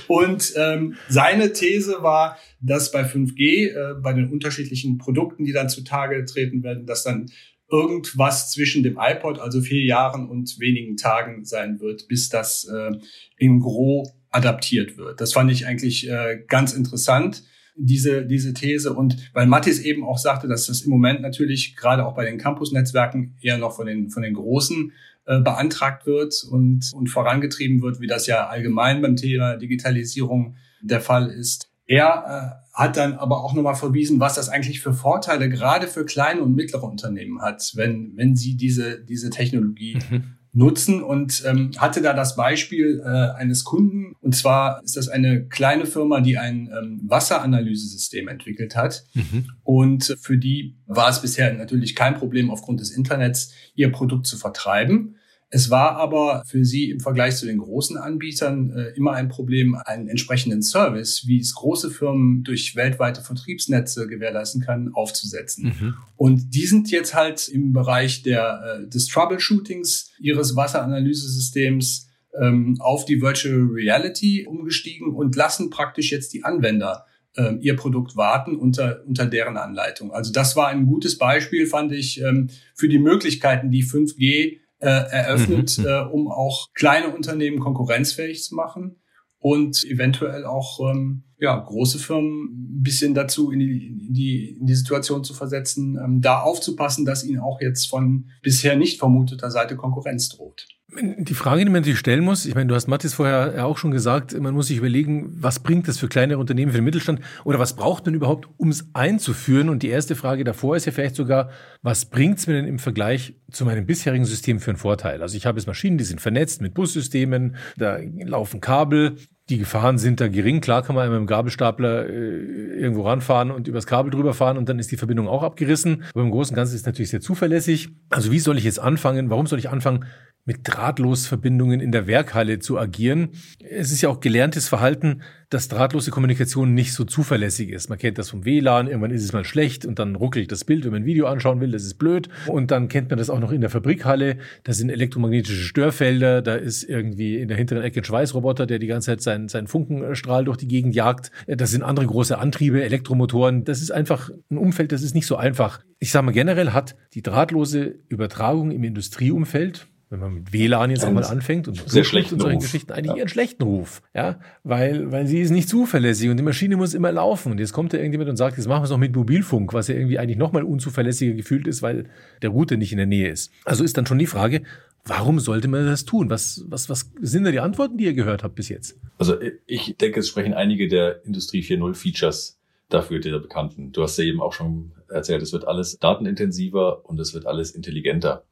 [0.08, 5.68] und ähm, seine These war, dass bei 5G, äh, bei den unterschiedlichen Produkten, die dann
[5.68, 7.30] zutage treten werden, dass dann
[7.70, 12.92] irgendwas zwischen dem iPod, also vier Jahren und wenigen Tagen sein wird, bis das äh,
[13.36, 15.20] in Gro adaptiert wird.
[15.20, 17.42] Das fand ich eigentlich äh, ganz interessant
[17.76, 18.92] diese, diese These.
[18.92, 22.38] Und weil Mattis eben auch sagte, dass das im Moment natürlich gerade auch bei den
[22.38, 24.92] Campus-Netzwerken eher noch von den, von den Großen
[25.26, 31.00] äh, beantragt wird und, und vorangetrieben wird, wie das ja allgemein beim Thema Digitalisierung der
[31.00, 31.68] Fall ist.
[31.86, 36.04] Er äh, hat dann aber auch nochmal verwiesen, was das eigentlich für Vorteile gerade für
[36.04, 41.70] kleine und mittlere Unternehmen hat, wenn, wenn sie diese, diese Technologie mhm nutzen und ähm,
[41.78, 44.14] hatte da das Beispiel äh, eines Kunden.
[44.20, 49.04] Und zwar ist das eine kleine Firma, die ein ähm, Wasseranalysesystem entwickelt hat.
[49.14, 49.48] Mhm.
[49.62, 54.36] Und für die war es bisher natürlich kein Problem, aufgrund des Internets ihr Produkt zu
[54.36, 55.16] vertreiben.
[55.54, 59.74] Es war aber für sie im Vergleich zu den großen Anbietern äh, immer ein Problem,
[59.74, 65.74] einen entsprechenden Service, wie es große Firmen durch weltweite Vertriebsnetze gewährleisten kann, aufzusetzen.
[65.78, 65.94] Mhm.
[66.16, 72.08] Und die sind jetzt halt im Bereich der, äh, des Troubleshootings ihres Wasseranalysesystems
[72.40, 77.04] ähm, auf die Virtual Reality umgestiegen und lassen praktisch jetzt die Anwender
[77.36, 80.12] ähm, ihr Produkt warten unter, unter deren Anleitung.
[80.12, 84.86] Also das war ein gutes Beispiel, fand ich, ähm, für die Möglichkeiten, die 5G äh,
[84.86, 85.86] eröffnet, mhm.
[85.86, 88.96] äh, um auch kleine Unternehmen konkurrenzfähig zu machen
[89.38, 94.66] und eventuell auch ähm, ja, große Firmen ein bisschen dazu in die, in die, in
[94.66, 99.50] die Situation zu versetzen, ähm, da aufzupassen, dass ihnen auch jetzt von bisher nicht vermuteter
[99.50, 100.66] Seite Konkurrenz droht.
[101.00, 103.92] Die Frage, die man sich stellen muss, ich meine, du hast Mathis vorher auch schon
[103.92, 107.58] gesagt, man muss sich überlegen, was bringt das für kleinere Unternehmen, für den Mittelstand oder
[107.58, 109.70] was braucht man überhaupt, um es einzuführen?
[109.70, 111.48] Und die erste Frage davor ist ja vielleicht sogar,
[111.80, 115.22] was bringt es mir denn im Vergleich zu meinem bisherigen System für einen Vorteil?
[115.22, 119.16] Also ich habe jetzt Maschinen, die sind vernetzt mit Bussystemen, da laufen Kabel,
[119.48, 120.60] die Gefahren sind da gering.
[120.60, 124.68] Klar kann man mit dem Gabelstapler äh, irgendwo ranfahren und übers Kabel drüber fahren und
[124.68, 126.04] dann ist die Verbindung auch abgerissen.
[126.12, 127.90] Aber im Großen und Ganzen ist es natürlich sehr zuverlässig.
[128.10, 129.30] Also wie soll ich jetzt anfangen?
[129.30, 130.04] Warum soll ich anfangen,
[130.44, 133.30] mit Drahtlosverbindungen in der Werkhalle zu agieren.
[133.60, 137.90] Es ist ja auch gelerntes Verhalten, dass drahtlose Kommunikation nicht so zuverlässig ist.
[137.90, 140.84] Man kennt das vom WLAN, irgendwann ist es mal schlecht und dann ruckelt das Bild,
[140.84, 142.28] wenn man ein Video anschauen will, das ist blöd.
[142.46, 146.54] Und dann kennt man das auch noch in der Fabrikhalle, da sind elektromagnetische Störfelder, da
[146.54, 150.44] ist irgendwie in der hinteren Ecke ein Schweißroboter, der die ganze Zeit seinen, seinen Funkenstrahl
[150.44, 151.30] durch die Gegend jagt.
[151.46, 153.64] Das sind andere große Antriebe, Elektromotoren.
[153.64, 155.80] Das ist einfach ein Umfeld, das ist nicht so einfach.
[155.98, 161.06] Ich sage mal, generell hat die drahtlose Übertragung im Industrieumfeld wenn man mit WLAN jetzt
[161.06, 162.64] auch mal anfängt und sehr schlecht und solchen Ruf.
[162.64, 163.16] Geschichten eigentlich ja.
[163.16, 167.10] ihren schlechten Ruf, ja, weil weil sie ist nicht zuverlässig und die Maschine muss immer
[167.10, 169.72] laufen und jetzt kommt da irgendjemand und sagt, jetzt machen wir es noch mit Mobilfunk,
[169.72, 172.10] was ja irgendwie eigentlich noch mal unzuverlässiger gefühlt ist, weil
[172.42, 173.52] der Router nicht in der Nähe ist.
[173.64, 174.62] Also ist dann schon die Frage,
[175.06, 176.28] warum sollte man das tun?
[176.28, 178.98] Was was was sind da die Antworten, die ihr gehört habt bis jetzt?
[179.16, 182.58] Also ich denke, es sprechen einige der Industrie 4.0 Features
[182.90, 183.92] dafür der Bekannten.
[183.92, 187.70] Du hast ja eben auch schon erzählt, es wird alles datenintensiver und es wird alles
[187.70, 188.44] intelligenter.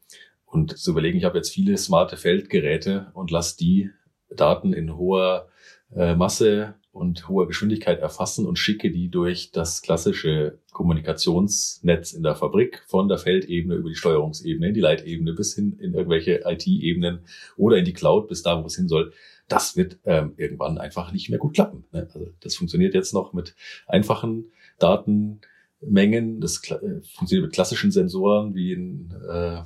[0.51, 3.91] Und zu überlegen, ich habe jetzt viele smarte Feldgeräte und lasse die
[4.31, 5.49] Daten in hoher
[5.95, 12.35] äh, Masse und hoher Geschwindigkeit erfassen und schicke die durch das klassische Kommunikationsnetz in der
[12.35, 17.21] Fabrik von der Feldebene über die Steuerungsebene in die Leitebene bis hin in irgendwelche IT-Ebenen
[17.57, 19.13] oder in die Cloud bis da, wo es hin soll.
[19.47, 21.85] Das wird ähm, irgendwann einfach nicht mehr gut klappen.
[21.93, 22.09] Ne?
[22.13, 23.55] Also das funktioniert jetzt noch mit
[23.87, 26.41] einfachen Datenmengen.
[26.41, 29.63] Das äh, funktioniert mit klassischen Sensoren wie in äh,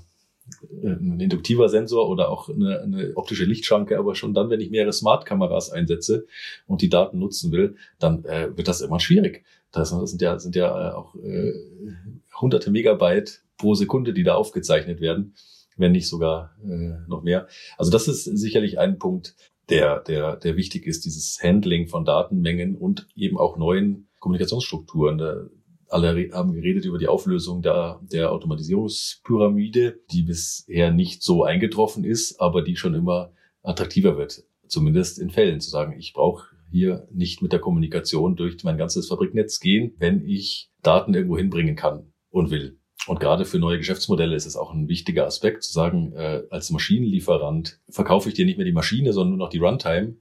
[0.83, 4.93] ein induktiver Sensor oder auch eine, eine optische Lichtschranke, aber schon dann, wenn ich mehrere
[4.93, 6.27] Smart-Kameras einsetze
[6.67, 9.45] und die Daten nutzen will, dann äh, wird das immer schwierig.
[9.73, 11.53] Das sind ja, sind ja äh, auch äh,
[12.41, 15.35] hunderte Megabyte pro Sekunde, die da aufgezeichnet werden,
[15.77, 17.49] wenn nicht sogar äh, noch mehr.
[17.79, 19.35] Also das ist sicherlich ein Punkt,
[19.71, 25.19] der, der, der wichtig ist, dieses Handling von Datenmengen und eben auch neuen Kommunikationsstrukturen.
[25.19, 25.47] Da
[25.89, 32.41] alle haben geredet über die Auflösung der, der Automatisierungspyramide, die bisher nicht so eingetroffen ist,
[32.41, 34.45] aber die schon immer attraktiver wird.
[34.67, 39.09] Zumindest in Fällen zu sagen, ich brauche hier nicht mit der Kommunikation durch mein ganzes
[39.09, 42.79] Fabriknetz gehen, wenn ich Daten irgendwo hinbringen kann und will.
[43.07, 46.71] Und gerade für neue Geschäftsmodelle ist es auch ein wichtiger Aspekt zu sagen, äh, als
[46.71, 50.17] Maschinenlieferant verkaufe ich dir nicht mehr die Maschine, sondern nur noch die Runtime.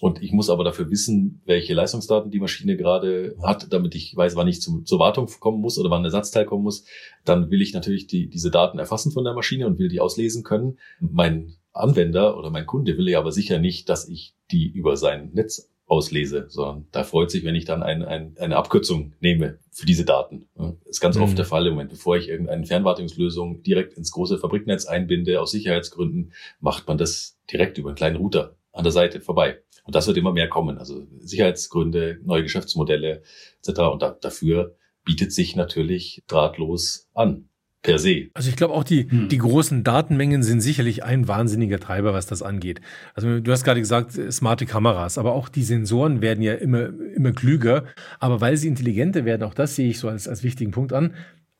[0.00, 4.34] Und ich muss aber dafür wissen, welche Leistungsdaten die Maschine gerade hat, damit ich weiß,
[4.36, 6.84] wann ich zum, zur Wartung kommen muss oder wann ein Ersatzteil kommen muss.
[7.24, 10.42] Dann will ich natürlich die, diese Daten erfassen von der Maschine und will die auslesen
[10.42, 10.78] können.
[11.00, 15.30] Mein Anwender oder mein Kunde will ja aber sicher nicht, dass ich die über sein
[15.32, 19.86] Netz auslese, sondern da freut sich, wenn ich dann ein, ein, eine Abkürzung nehme für
[19.86, 20.48] diese Daten.
[20.56, 21.22] Das ist ganz mhm.
[21.22, 21.90] oft der Fall im Moment.
[21.90, 27.76] Bevor ich irgendeine Fernwartungslösung direkt ins große Fabriknetz einbinde, aus Sicherheitsgründen, macht man das direkt
[27.78, 29.60] über einen kleinen Router an der Seite vorbei.
[29.84, 30.78] Und das wird immer mehr kommen.
[30.78, 33.22] Also Sicherheitsgründe, neue Geschäftsmodelle
[33.58, 33.80] etc.
[33.92, 37.48] Und da, dafür bietet sich natürlich drahtlos an
[37.82, 38.30] per se.
[38.34, 39.28] Also ich glaube auch die, hm.
[39.28, 42.80] die großen Datenmengen sind sicherlich ein wahnsinniger Treiber, was das angeht.
[43.14, 47.32] Also du hast gerade gesagt, smarte Kameras, aber auch die Sensoren werden ja immer, immer
[47.32, 47.84] klüger.
[48.18, 51.14] Aber weil sie intelligenter werden, auch das sehe ich so als, als wichtigen Punkt an,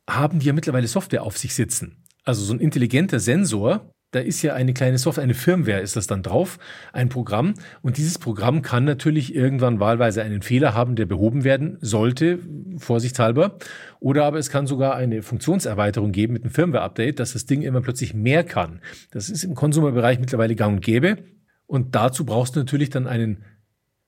[0.08, 2.02] haben die ja mittlerweile Software auf sich sitzen.
[2.24, 6.06] Also so ein intelligenter Sensor, da ist ja eine kleine Software, eine Firmware ist das
[6.06, 6.58] dann drauf,
[6.92, 7.54] ein Programm.
[7.82, 12.38] Und dieses Programm kann natürlich irgendwann wahlweise einen Fehler haben, der behoben werden sollte,
[12.76, 13.58] vorsichtshalber.
[13.98, 17.80] Oder aber es kann sogar eine Funktionserweiterung geben mit einem Firmware-Update, dass das Ding immer
[17.80, 18.80] plötzlich mehr kann.
[19.10, 21.18] Das ist im Konsumerbereich mittlerweile gang und gäbe.
[21.66, 23.38] Und dazu brauchst du natürlich dann einen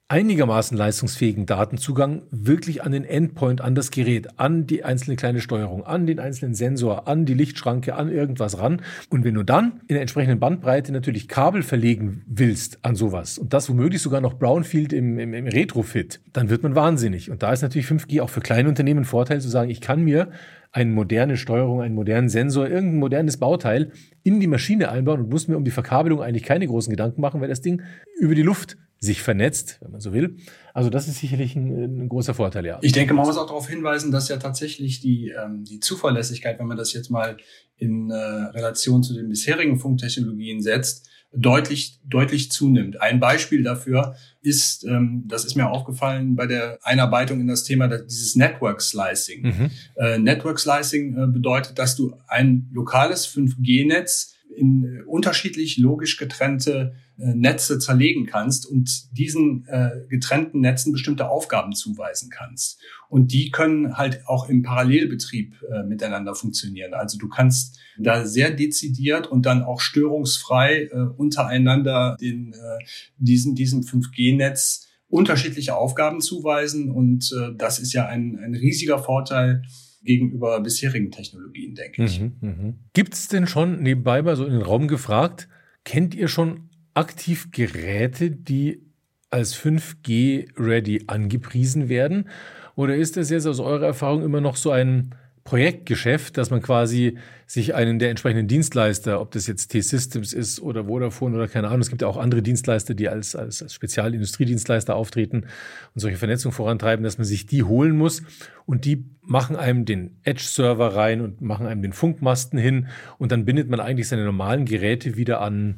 [0.08, 5.84] einigermaßen leistungsfähigen Datenzugang wirklich an den Endpoint, an das Gerät, an die einzelne kleine Steuerung,
[5.84, 8.82] an den einzelnen Sensor, an die Lichtschranke, an irgendwas ran.
[9.10, 13.52] Und wenn du dann in der entsprechenden Bandbreite natürlich Kabel verlegen willst an sowas und
[13.52, 17.28] das womöglich sogar noch Brownfield im, im, im Retrofit, dann wird man wahnsinnig.
[17.30, 20.04] Und da ist natürlich 5G auch für kleine Unternehmen ein Vorteil zu sagen, ich kann
[20.04, 20.30] mir
[20.70, 23.90] eine moderne Steuerung, einen modernen Sensor, irgendein modernes Bauteil
[24.22, 27.40] in die Maschine einbauen und muss mir um die Verkabelung eigentlich keine großen Gedanken machen,
[27.40, 27.82] weil das Ding
[28.20, 30.36] über die Luft sich vernetzt, wenn man so will.
[30.72, 32.78] Also das ist sicherlich ein, ein, großer Vorteil, ja.
[32.82, 36.66] Ich denke, man muss auch darauf hinweisen, dass ja tatsächlich die, ähm, die Zuverlässigkeit, wenn
[36.66, 37.36] man das jetzt mal
[37.76, 43.00] in äh, Relation zu den bisherigen Funktechnologien setzt, deutlich, deutlich zunimmt.
[43.00, 47.88] Ein Beispiel dafür ist, ähm, das ist mir aufgefallen bei der Einarbeitung in das Thema
[47.88, 49.42] dieses Network Slicing.
[49.42, 49.70] Mhm.
[49.96, 57.05] Äh, Network Slicing äh, bedeutet, dass du ein lokales 5G-Netz in unterschiedlich logisch getrennte äh,
[57.16, 62.78] Netze zerlegen kannst und diesen äh, getrennten Netzen bestimmte Aufgaben zuweisen kannst.
[63.08, 66.92] Und die können halt auch im Parallelbetrieb äh, miteinander funktionieren.
[66.92, 72.84] Also du kannst da sehr dezidiert und dann auch störungsfrei äh, untereinander den, äh,
[73.16, 76.90] diesen, diesem 5G-Netz unterschiedliche Aufgaben zuweisen.
[76.90, 79.62] Und äh, das ist ja ein, ein riesiger Vorteil
[80.02, 82.20] gegenüber bisherigen Technologien, denke ich.
[82.20, 82.74] Mhm, mh.
[82.92, 85.48] Gibt es denn schon nebenbei mal so in den Raum gefragt,
[85.84, 86.65] kennt ihr schon
[86.96, 88.82] aktiv Geräte, die
[89.30, 92.28] als 5G-ready angepriesen werden?
[92.74, 95.14] Oder ist das jetzt aus eurer Erfahrung immer noch so ein
[95.46, 100.86] Projektgeschäft, dass man quasi sich einen der entsprechenden Dienstleister, ob das jetzt T-Systems ist oder
[100.86, 105.46] Vodafone oder keine Ahnung, es gibt ja auch andere Dienstleister, die als, als, Spezialindustriedienstleister auftreten
[105.94, 108.22] und solche Vernetzung vorantreiben, dass man sich die holen muss
[108.66, 113.44] und die machen einem den Edge-Server rein und machen einem den Funkmasten hin und dann
[113.44, 115.76] bindet man eigentlich seine normalen Geräte wieder an,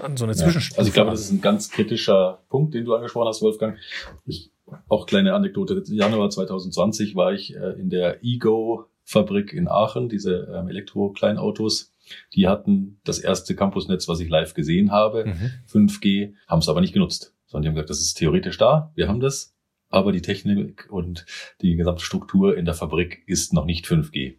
[0.00, 0.44] an so eine ja.
[0.44, 0.78] Zwischenstufe.
[0.78, 3.78] Also ich glaube, das ist ein ganz kritischer Punkt, den du angesprochen hast, Wolfgang.
[4.26, 4.50] Ich
[4.88, 5.82] auch kleine Anekdote.
[5.86, 11.94] Januar 2020 war ich äh, in der Ego-Fabrik in Aachen, diese ähm, Elektro-Kleinautos.
[12.34, 15.50] Die hatten das erste Campusnetz, was ich live gesehen habe, mhm.
[15.70, 19.08] 5G, haben es aber nicht genutzt, sondern die haben gesagt, das ist theoretisch da, wir
[19.08, 19.54] haben das,
[19.90, 21.26] aber die Technik und
[21.60, 24.36] die gesamte Struktur in der Fabrik ist noch nicht 5G.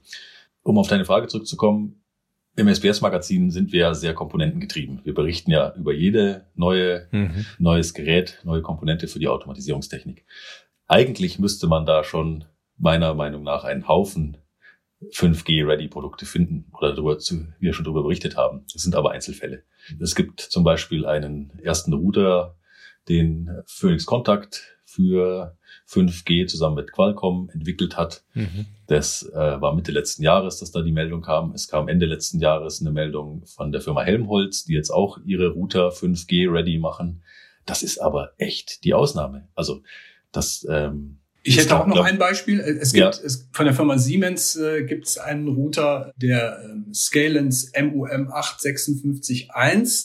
[0.63, 2.01] Um auf deine Frage zurückzukommen,
[2.55, 5.01] im SBS-Magazin sind wir sehr komponentengetrieben.
[5.03, 7.45] Wir berichten ja über jede neue, mhm.
[7.57, 10.25] neues Gerät, neue Komponente für die Automatisierungstechnik.
[10.87, 12.45] Eigentlich müsste man da schon
[12.77, 14.37] meiner Meinung nach einen Haufen
[15.13, 18.65] 5G-Ready-Produkte finden oder darüber, wie wir schon darüber berichtet haben.
[18.73, 19.63] Das sind aber Einzelfälle.
[19.99, 22.58] Es gibt zum Beispiel einen ersten Router,
[23.09, 28.23] den Phoenix Contact für 5G zusammen mit Qualcomm entwickelt hat.
[28.33, 28.65] Mhm.
[28.87, 31.53] Das äh, war Mitte letzten Jahres, dass da die Meldung kam.
[31.53, 35.49] Es kam Ende letzten Jahres eine Meldung von der Firma Helmholtz, die jetzt auch ihre
[35.49, 37.23] Router 5G ready machen.
[37.65, 39.47] Das ist aber echt die Ausnahme.
[39.55, 39.81] Also
[40.31, 42.59] das ähm, ich hätte auch noch ein Beispiel.
[42.59, 43.25] Es gibt ja.
[43.25, 49.47] es, von der Firma Siemens äh, gibt es einen Router, der ähm, Scalens MUM 8561,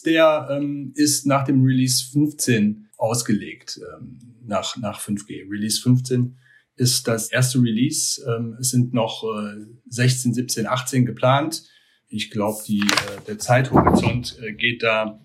[0.07, 3.81] der ähm, ist nach dem Release 15 ausgelegt.
[3.97, 5.51] Ähm, nach, nach 5G.
[5.51, 6.37] Release 15
[6.77, 8.21] ist das erste Release.
[8.27, 11.63] Ähm, es sind noch äh, 16, 17, 18 geplant.
[12.09, 12.81] Ich glaube, äh,
[13.27, 15.21] der Zeithorizont äh, geht da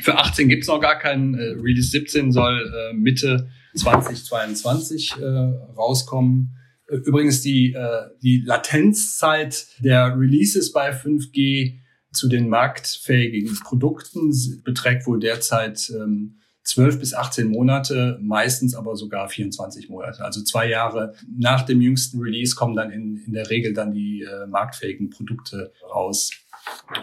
[0.00, 1.34] Für 18 gibt's noch gar keinen.
[1.34, 6.56] Äh, Release 17 soll äh, Mitte 2022 äh, rauskommen.
[6.88, 11.78] Übrigens die, äh, die Latenzzeit der Releases bei 5G
[12.12, 14.32] zu den marktfähigen Produkten
[14.64, 20.24] beträgt wohl derzeit ähm, 12 bis 18 Monate, meistens aber sogar 24 Monate.
[20.24, 24.22] Also zwei Jahre nach dem jüngsten Release kommen dann in, in der Regel dann die
[24.22, 26.30] äh, marktfähigen Produkte raus,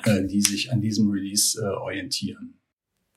[0.06, 2.56] äh, die sich an diesem Release äh, orientieren.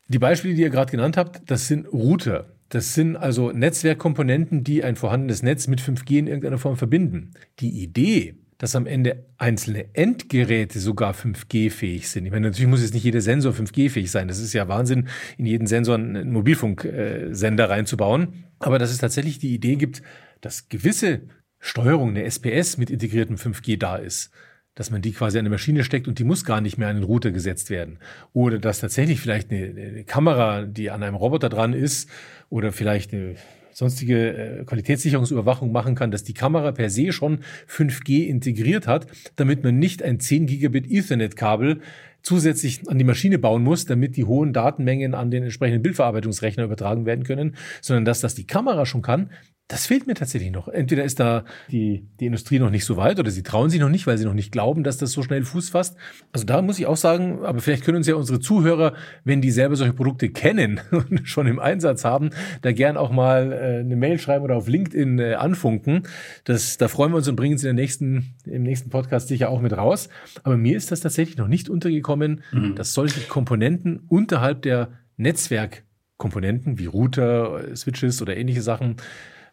[0.09, 2.55] Die Beispiele, die ihr gerade genannt habt, das sind Router.
[2.69, 7.33] Das sind also Netzwerkkomponenten, die ein vorhandenes Netz mit 5G in irgendeiner Form verbinden.
[7.61, 12.27] Die Idee, dass am Ende einzelne Endgeräte sogar 5G-fähig sind.
[12.27, 14.29] Ich meine, natürlich muss jetzt nicht jeder Sensor 5G-fähig sein.
[14.29, 18.45] Das ist ja Wahnsinn, in jeden Sensor einen Mobilfunksender reinzubauen.
[18.59, 20.03] Aber dass es tatsächlich die Idee gibt,
[20.41, 21.23] dass gewisse
[21.59, 24.31] Steuerung, eine SPS mit integriertem 5G da ist
[24.75, 26.97] dass man die quasi an eine Maschine steckt und die muss gar nicht mehr an
[26.97, 27.99] den Router gesetzt werden.
[28.33, 32.11] Oder dass tatsächlich vielleicht eine, eine Kamera, die an einem Roboter dran ist,
[32.51, 33.37] oder vielleicht eine
[33.75, 39.07] sonstige äh, Qualitätssicherungsüberwachung machen kann, dass die Kamera per se schon 5G integriert hat,
[39.37, 41.81] damit man nicht ein 10 Gigabit Ethernet-Kabel
[42.23, 47.05] zusätzlich an die Maschine bauen muss, damit die hohen Datenmengen an den entsprechenden Bildverarbeitungsrechner übertragen
[47.05, 49.31] werden können, sondern dass das die Kamera schon kann,
[49.69, 50.69] das fehlt mir tatsächlich noch.
[50.69, 53.89] Entweder ist da die, die Industrie noch nicht so weit oder sie trauen sich noch
[53.89, 55.97] nicht, weil sie noch nicht glauben, dass das so schnell Fuß fasst.
[56.33, 58.93] Also da muss ich auch sagen, aber vielleicht können uns ja unsere Zuhörer,
[59.25, 63.53] wenn die selber solche Produkte kennen und schon im Einsatz haben, da gern auch mal
[63.53, 66.03] äh, eine Mail schreiben oder auf LinkedIn äh, anfunken.
[66.45, 69.49] Das, da freuen wir uns und bringen es in der nächsten, im nächsten Podcast sicher
[69.49, 70.11] auch mit raus.
[70.43, 72.75] Aber mir ist das tatsächlich noch nicht untergekommen, mhm.
[72.75, 78.97] dass solche Komponenten unterhalb der Netzwerkkomponenten wie Router, Switches oder ähnliche Sachen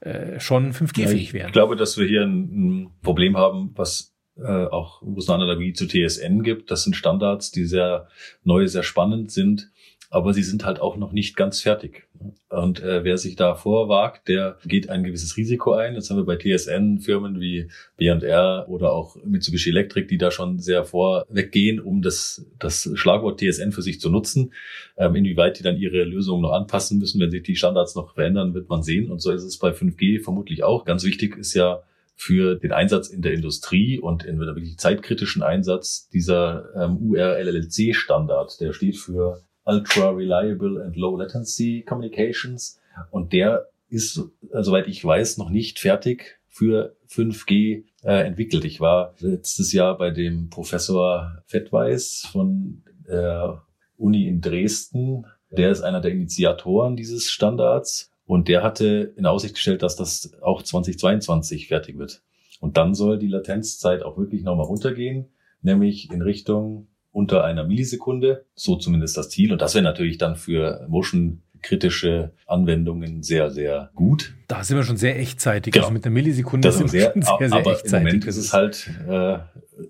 [0.02, 1.48] äh, schon 5G-fähig wären.
[1.48, 5.44] Ich glaube, dass wir hier ein, ein Problem haben, was äh, auch wo es eine
[5.44, 6.72] Analogie zu TSN gibt.
[6.72, 8.08] Das sind Standards, die sehr
[8.44, 9.72] neu, sehr spannend sind
[10.12, 12.08] aber sie sind halt auch noch nicht ganz fertig.
[12.50, 15.96] Und äh, wer sich da vorwagt, der geht ein gewisses Risiko ein.
[15.96, 20.60] Jetzt haben wir bei TSN Firmen wie B&R oder auch Mitsubishi Electric, die da schon
[20.60, 24.54] sehr vorweggehen, um das, das Schlagwort TSN für sich zu nutzen.
[24.98, 28.54] Ähm, inwieweit die dann ihre Lösungen noch anpassen müssen, wenn sich die Standards noch verändern,
[28.54, 29.12] wird man sehen.
[29.12, 30.86] Und so ist es bei 5G vermutlich auch.
[30.86, 31.84] Ganz wichtig ist ja,
[32.22, 38.62] für den Einsatz in der Industrie und in wirklich zeitkritischen Einsatz dieser ähm, URLLC-Standard.
[38.62, 42.80] Der steht für Ultra Reliable and Low Latency Communications.
[43.10, 44.18] Und der ist,
[44.52, 48.66] äh, soweit ich weiß, noch nicht fertig für 5G äh, entwickelt.
[48.66, 53.64] Ich war letztes Jahr bei dem Professor Fettweis von der
[53.98, 55.26] Uni in Dresden.
[55.52, 60.32] Der ist einer der Initiatoren dieses Standards und der hatte in Aussicht gestellt, dass das
[60.42, 62.22] auch 2022 fertig wird.
[62.60, 65.30] Und dann soll die Latenzzeit auch wirklich nochmal runtergehen,
[65.62, 68.46] nämlich in Richtung unter einer Millisekunde.
[68.56, 69.52] So zumindest das Ziel.
[69.52, 74.34] Und das wäre natürlich dann für Motion kritische Anwendungen sehr, sehr gut.
[74.48, 75.74] Da sind wir schon sehr echtzeitig.
[75.74, 75.86] Genau.
[75.86, 77.94] Also mit einer Millisekunde das sind wir sehr, sehr, sehr aber echtzeitig.
[77.94, 79.38] Im Moment ist es halt äh,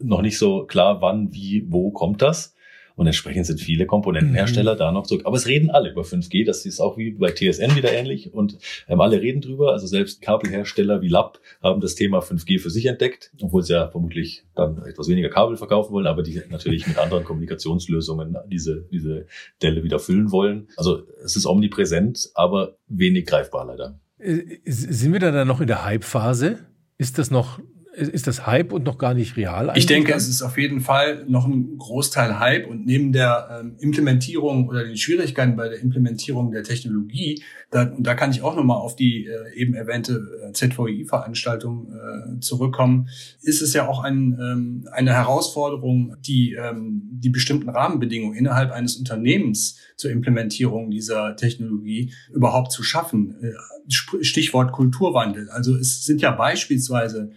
[0.01, 2.55] noch nicht so klar, wann, wie, wo kommt das.
[2.95, 4.79] Und entsprechend sind viele Komponentenhersteller mhm.
[4.79, 5.23] da noch zurück.
[5.25, 6.45] Aber es reden alle über 5G.
[6.45, 8.33] Das ist auch wie bei TSN wieder ähnlich.
[8.33, 9.71] Und ähm, alle reden drüber.
[9.71, 13.89] Also selbst Kabelhersteller wie Lab haben das Thema 5G für sich entdeckt, obwohl sie ja
[13.89, 19.25] vermutlich dann etwas weniger Kabel verkaufen wollen, aber die natürlich mit anderen Kommunikationslösungen diese, diese
[19.61, 20.67] Delle wieder füllen wollen.
[20.77, 23.99] Also es ist omnipräsent, aber wenig greifbar leider.
[24.19, 26.59] Äh, sind wir da dann noch in der Hype-Phase?
[26.97, 27.59] Ist das noch
[27.93, 29.69] ist das Hype und noch gar nicht real?
[29.69, 29.83] Eigentlich?
[29.83, 33.75] Ich denke, es ist auf jeden Fall noch ein Großteil Hype und neben der ähm,
[33.79, 38.77] Implementierung oder den Schwierigkeiten bei der Implementierung der Technologie, da, da kann ich auch nochmal
[38.77, 43.09] auf die äh, eben erwähnte äh, ZVI-Veranstaltung äh, zurückkommen,
[43.41, 48.95] ist es ja auch ein, ähm, eine Herausforderung, die, ähm, die bestimmten Rahmenbedingungen innerhalb eines
[48.95, 53.35] Unternehmens zur Implementierung dieser Technologie überhaupt zu schaffen.
[53.41, 53.51] Äh,
[53.89, 55.49] Stichwort Kulturwandel.
[55.49, 57.31] Also es sind ja beispielsweise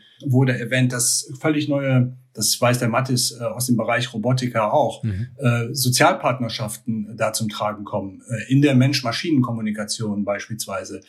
[0.45, 5.03] wurde erwähnt, dass völlig neue, das weiß der Mattis äh, aus dem Bereich Robotika auch,
[5.03, 5.29] mhm.
[5.39, 11.01] äh, Sozialpartnerschaften da zum Tragen kommen, äh, in der Mensch-Maschinen-Kommunikation beispielsweise.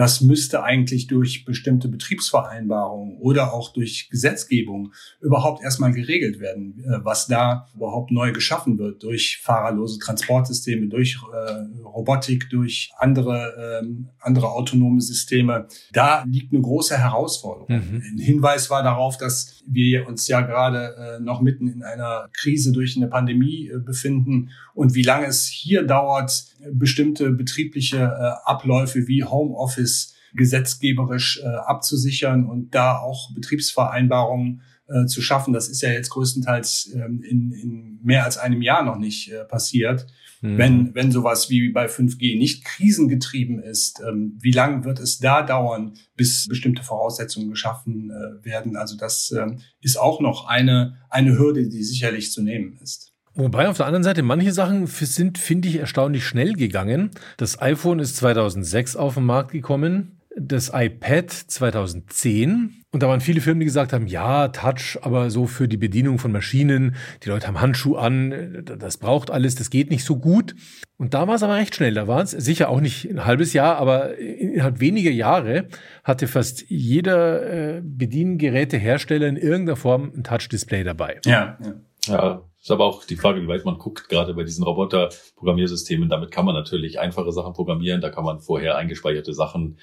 [0.00, 7.04] Das müsste eigentlich durch bestimmte Betriebsvereinbarungen oder auch durch Gesetzgebung überhaupt erstmal geregelt werden, äh,
[7.04, 14.08] was da überhaupt neu geschaffen wird durch fahrerlose Transportsysteme, durch äh, Robotik, durch andere, ähm,
[14.20, 15.68] andere autonome Systeme.
[15.92, 17.68] Da liegt eine große Herausforderung.
[17.68, 18.02] Mhm.
[18.14, 22.72] Ein Hinweis war darauf, dass wir uns ja gerade äh, noch mitten in einer Krise
[22.72, 24.48] durch eine Pandemie äh, befinden
[24.80, 32.46] und wie lange es hier dauert, bestimmte betriebliche äh, Abläufe wie Homeoffice gesetzgeberisch äh, abzusichern
[32.46, 35.52] und da auch Betriebsvereinbarungen äh, zu schaffen.
[35.52, 40.06] Das ist ja jetzt größtenteils ähm, in, in mehr als einem Jahr noch nicht passiert.
[40.40, 40.56] Mhm.
[40.56, 45.42] Wenn, wenn sowas wie bei 5G nicht krisengetrieben ist, ähm, wie lange wird es da
[45.42, 48.10] dauern, bis bestimmte Voraussetzungen geschaffen
[48.42, 48.76] werden?
[48.76, 53.09] Also das ähm, ist auch noch eine, eine Hürde, die sicherlich zu nehmen ist.
[53.34, 57.10] Wobei auf der anderen Seite manche Sachen sind, finde ich, erstaunlich schnell gegangen.
[57.36, 63.40] Das iPhone ist 2006 auf den Markt gekommen das iPad 2010 und da waren viele
[63.40, 67.46] Firmen, die gesagt haben, ja, Touch, aber so für die Bedienung von Maschinen, die Leute
[67.46, 70.54] haben Handschuhe an, das braucht alles, das geht nicht so gut.
[70.96, 73.52] Und da war es aber recht schnell, da war es sicher auch nicht ein halbes
[73.52, 75.68] Jahr, aber innerhalb weniger Jahre
[76.04, 81.20] hatte fast jeder äh, Bediengerätehersteller in irgendeiner Form ein Touch-Display dabei.
[81.24, 81.74] Ja, ja.
[82.06, 86.10] Ja, ist aber auch die Frage, wie weit man guckt, gerade bei diesen Roboter-Programmiersystemen.
[86.10, 88.02] Damit kann man natürlich einfache Sachen programmieren.
[88.02, 89.78] Da kann man vorher eingespeicherte Sachen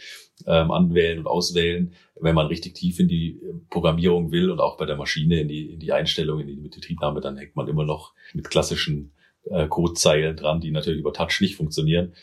[0.46, 1.94] ähm, anwählen und auswählen.
[2.20, 5.48] Wenn man richtig tief in die äh, Programmierung will und auch bei der Maschine in
[5.48, 9.12] die, in die Einstellung, in die Betriebnahme, dann hängt man immer noch mit klassischen
[9.46, 12.13] äh, Codezeilen dran, die natürlich über Touch nicht funktionieren.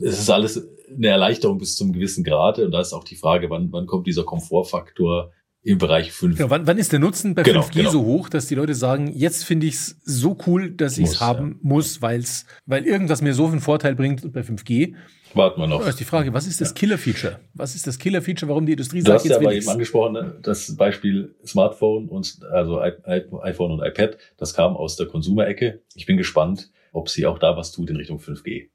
[0.00, 2.64] Es ist alles eine Erleichterung bis zum gewissen Grade.
[2.64, 5.32] Und da ist auch die Frage, wann, wann kommt dieser Komfortfaktor
[5.68, 6.38] im Bereich 5.
[6.38, 7.90] Ja, wann, wann ist der Nutzen bei genau, 5G genau.
[7.90, 11.20] so hoch, dass die Leute sagen, jetzt finde ich es so cool, dass ich es
[11.20, 11.56] haben ja.
[11.60, 14.94] muss, weil's, weil irgendwas mir so einen Vorteil bringt bei 5G.
[15.34, 15.82] Warten wir noch.
[15.82, 17.38] Da ist die Frage, was ist das Killer-Feature?
[17.52, 19.68] Was ist das Killer-Feature, warum die Industrie du sagt, jetzt Du hast ja aber eben
[19.68, 25.82] angesprochen, ne, das Beispiel Smartphone und also iPhone und iPad, das kam aus der Konsumerecke.
[25.94, 28.68] Ich bin gespannt, ob sie auch da was tut in Richtung 5G.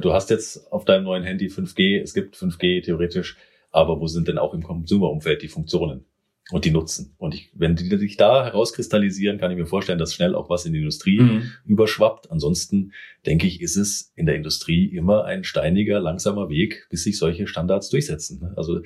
[0.00, 3.36] Du hast jetzt auf deinem neuen Handy 5G, es gibt 5G theoretisch,
[3.70, 6.06] aber wo sind denn auch im Konsumerumfeld die Funktionen?
[6.50, 7.14] Und die nutzen.
[7.18, 10.64] Und ich, wenn die sich da herauskristallisieren, kann ich mir vorstellen, dass schnell auch was
[10.64, 11.52] in die Industrie mhm.
[11.66, 12.30] überschwappt.
[12.30, 12.92] Ansonsten
[13.26, 17.46] denke ich, ist es in der Industrie immer ein steiniger, langsamer Weg, bis sich solche
[17.46, 18.52] Standards durchsetzen.
[18.56, 18.80] Also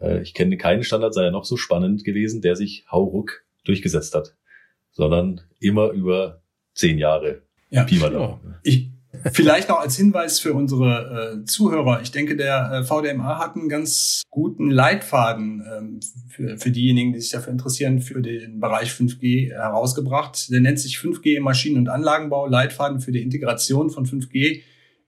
[0.00, 4.14] äh, ich kenne keinen Standard, sei er noch so spannend gewesen, der sich hauruck durchgesetzt
[4.14, 4.36] hat,
[4.92, 6.42] sondern immer über
[6.74, 7.42] zehn Jahre.
[7.70, 8.40] Ja, Pi mal genau.
[8.62, 8.90] Ich,
[9.32, 12.00] Vielleicht noch als Hinweis für unsere äh, Zuhörer.
[12.02, 17.20] Ich denke, der äh, VDMA hat einen ganz guten Leitfaden ähm, für, für diejenigen, die
[17.20, 20.50] sich dafür interessieren, für den Bereich 5G herausgebracht.
[20.50, 24.62] Der nennt sich 5G im Maschinen- und Anlagenbau, Leitfaden für die Integration von 5G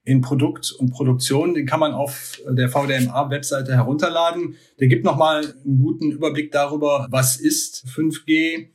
[0.05, 1.55] in Produkt und Produktion.
[1.55, 4.57] Den kann man auf der VDMA-Webseite herunterladen.
[4.79, 8.69] Der gibt nochmal einen guten Überblick darüber, was ist 5G,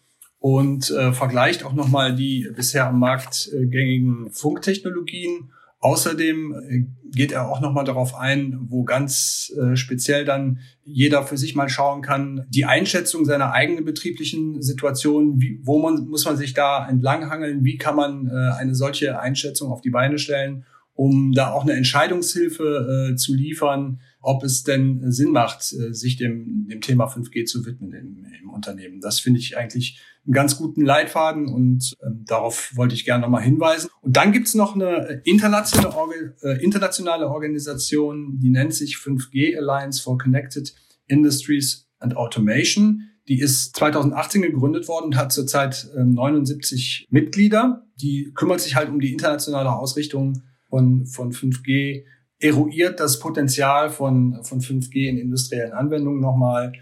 [0.45, 5.49] und äh, vergleicht auch nochmal die bisher am Markt äh, gängigen Funktechnologien.
[5.79, 11.35] Außerdem äh, geht er auch nochmal darauf ein, wo ganz äh, speziell dann jeder für
[11.35, 16.37] sich mal schauen kann, die Einschätzung seiner eigenen betrieblichen Situation, wie, wo man, muss man
[16.37, 21.31] sich da entlanghangeln, wie kann man äh, eine solche Einschätzung auf die Beine stellen, um
[21.31, 26.67] da auch eine Entscheidungshilfe äh, zu liefern, ob es denn Sinn macht, äh, sich dem,
[26.69, 29.01] dem Thema 5G zu widmen im, im Unternehmen.
[29.01, 33.43] Das finde ich eigentlich einen ganz guten Leitfaden und ähm, darauf wollte ich gerne nochmal
[33.43, 33.89] hinweisen.
[34.01, 40.01] Und dann gibt's noch eine internationale, Orga äh, internationale Organisation, die nennt sich 5G Alliance
[40.01, 40.73] for Connected
[41.07, 43.09] Industries and Automation.
[43.27, 47.85] Die ist 2018 gegründet worden und hat zurzeit äh, 79 Mitglieder.
[48.01, 52.03] Die kümmert sich halt um die internationale Ausrichtung von, von 5G,
[52.39, 56.73] eruiert das Potenzial von, von 5G in industriellen Anwendungen nochmal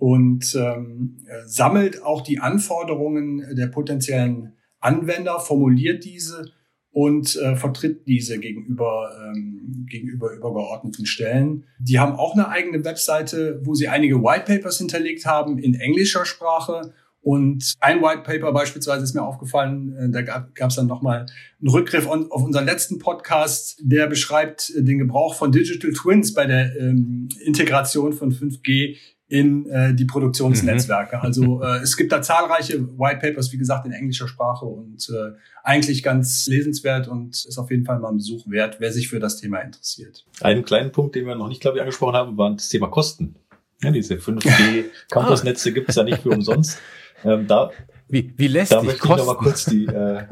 [0.00, 6.52] und ähm, sammelt auch die Anforderungen der potenziellen Anwender, formuliert diese
[6.90, 11.64] und äh, vertritt diese gegenüber, ähm, gegenüber übergeordneten Stellen.
[11.78, 16.24] Die haben auch eine eigene Webseite, wo sie einige White Papers hinterlegt haben in englischer
[16.24, 16.94] Sprache.
[17.20, 21.26] Und ein White Paper beispielsweise ist mir aufgefallen, äh, da gab es dann nochmal
[21.60, 26.46] einen Rückgriff on, auf unseren letzten Podcast, der beschreibt den Gebrauch von Digital Twins bei
[26.46, 28.96] der ähm, Integration von 5G
[29.30, 31.16] in äh, die Produktionsnetzwerke.
[31.16, 31.22] Mhm.
[31.22, 35.36] Also äh, es gibt da zahlreiche White Papers, wie gesagt, in englischer Sprache und äh,
[35.62, 39.20] eigentlich ganz lesenswert und ist auf jeden Fall mal ein Besuch wert, wer sich für
[39.20, 40.26] das Thema interessiert.
[40.40, 43.36] Einen kleinen Punkt, den wir noch nicht, glaube ich, angesprochen haben, war das Thema Kosten.
[43.82, 46.80] Ja, diese 5G-Campusnetze gibt es ja nicht für umsonst.
[47.24, 47.70] Ähm, da
[48.10, 50.24] wie, wie lässt da möchte ich noch mal kurz die, äh,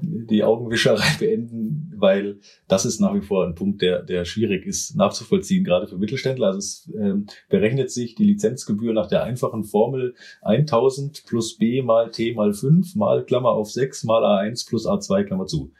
[0.00, 4.96] die Augenwischerei beenden, weil das ist nach wie vor ein Punkt, der, der schwierig ist
[4.96, 6.48] nachzuvollziehen, gerade für Mittelständler.
[6.48, 12.10] Also es ähm, berechnet sich die Lizenzgebühr nach der einfachen Formel 1000 plus B mal
[12.10, 15.72] T mal 5 mal Klammer auf 6 mal A1 plus A2 Klammer zu.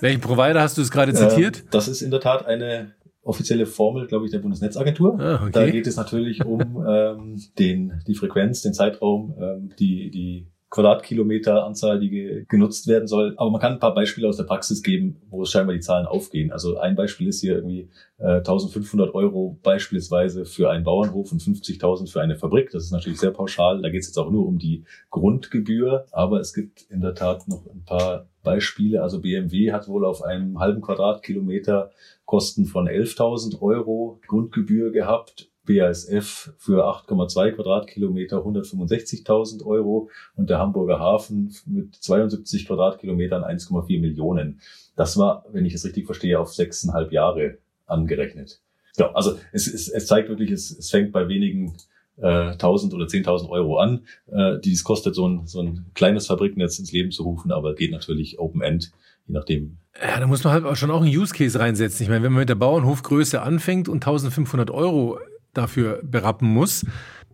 [0.00, 1.58] Welchen Provider hast du es gerade zitiert?
[1.58, 2.94] Äh, das ist in der Tat eine
[3.26, 5.18] offizielle Formel, glaube ich, der Bundesnetzagentur.
[5.20, 5.50] Ah, okay.
[5.52, 11.64] Da geht es natürlich um ähm, den, die Frequenz, den Zeitraum, ähm, die, die Quadratkilometer
[11.64, 13.32] Anzahl, die genutzt werden soll.
[13.38, 16.06] Aber man kann ein paar Beispiele aus der Praxis geben, wo es scheinbar die Zahlen
[16.06, 16.52] aufgehen.
[16.52, 22.12] Also ein Beispiel ist hier irgendwie äh, 1500 Euro beispielsweise für einen Bauernhof und 50.000
[22.12, 22.70] für eine Fabrik.
[22.72, 23.80] Das ist natürlich sehr pauschal.
[23.80, 26.04] Da geht es jetzt auch nur um die Grundgebühr.
[26.12, 29.02] Aber es gibt in der Tat noch ein paar Beispiele.
[29.02, 31.90] Also BMW hat wohl auf einem halben Quadratkilometer
[32.26, 40.98] Kosten von 11.000 Euro Grundgebühr gehabt BASF für 8,2 Quadratkilometer 165.000 Euro und der Hamburger
[40.98, 44.60] Hafen mit 72 Quadratkilometern 1,4 Millionen.
[44.96, 48.60] Das war, wenn ich es richtig verstehe, auf sechseinhalb Jahre angerechnet.
[48.96, 51.74] Ja, also es, es, es zeigt wirklich, es, es fängt bei wenigen
[52.16, 56.26] äh, 1000 oder 10.000 Euro an, äh, die es kostet, so ein, so ein kleines
[56.26, 58.92] Fabriknetz ins Leben zu rufen, aber geht natürlich Open End,
[59.26, 59.76] je nachdem.
[60.00, 62.04] Ja, da muss man halt auch schon auch einen Use Case reinsetzen.
[62.04, 65.18] Ich meine, wenn man mit der Bauernhofgröße anfängt und 1500 Euro
[65.56, 66.84] dafür berappen muss.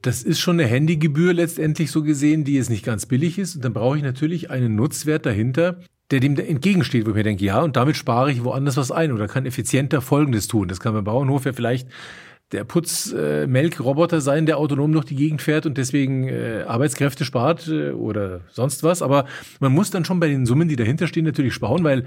[0.02, 3.56] Das ist schon eine Handygebühr letztendlich so gesehen, die jetzt nicht ganz billig ist.
[3.56, 5.78] Und dann brauche ich natürlich einen Nutzwert dahinter,
[6.10, 9.12] der dem entgegensteht, wo ich mir denke, ja, und damit spare ich woanders was ein
[9.12, 10.68] oder kann effizienter Folgendes tun.
[10.68, 11.88] Das kann beim Bauernhof ja vielleicht
[12.53, 17.68] der Putzmelkroboter äh, sein, der autonom durch die Gegend fährt und deswegen äh, Arbeitskräfte spart
[17.68, 19.03] äh, oder sonst was.
[19.03, 19.26] Aber
[19.61, 22.05] man muss dann schon bei den Summen, die dahinter stehen, natürlich sparen, weil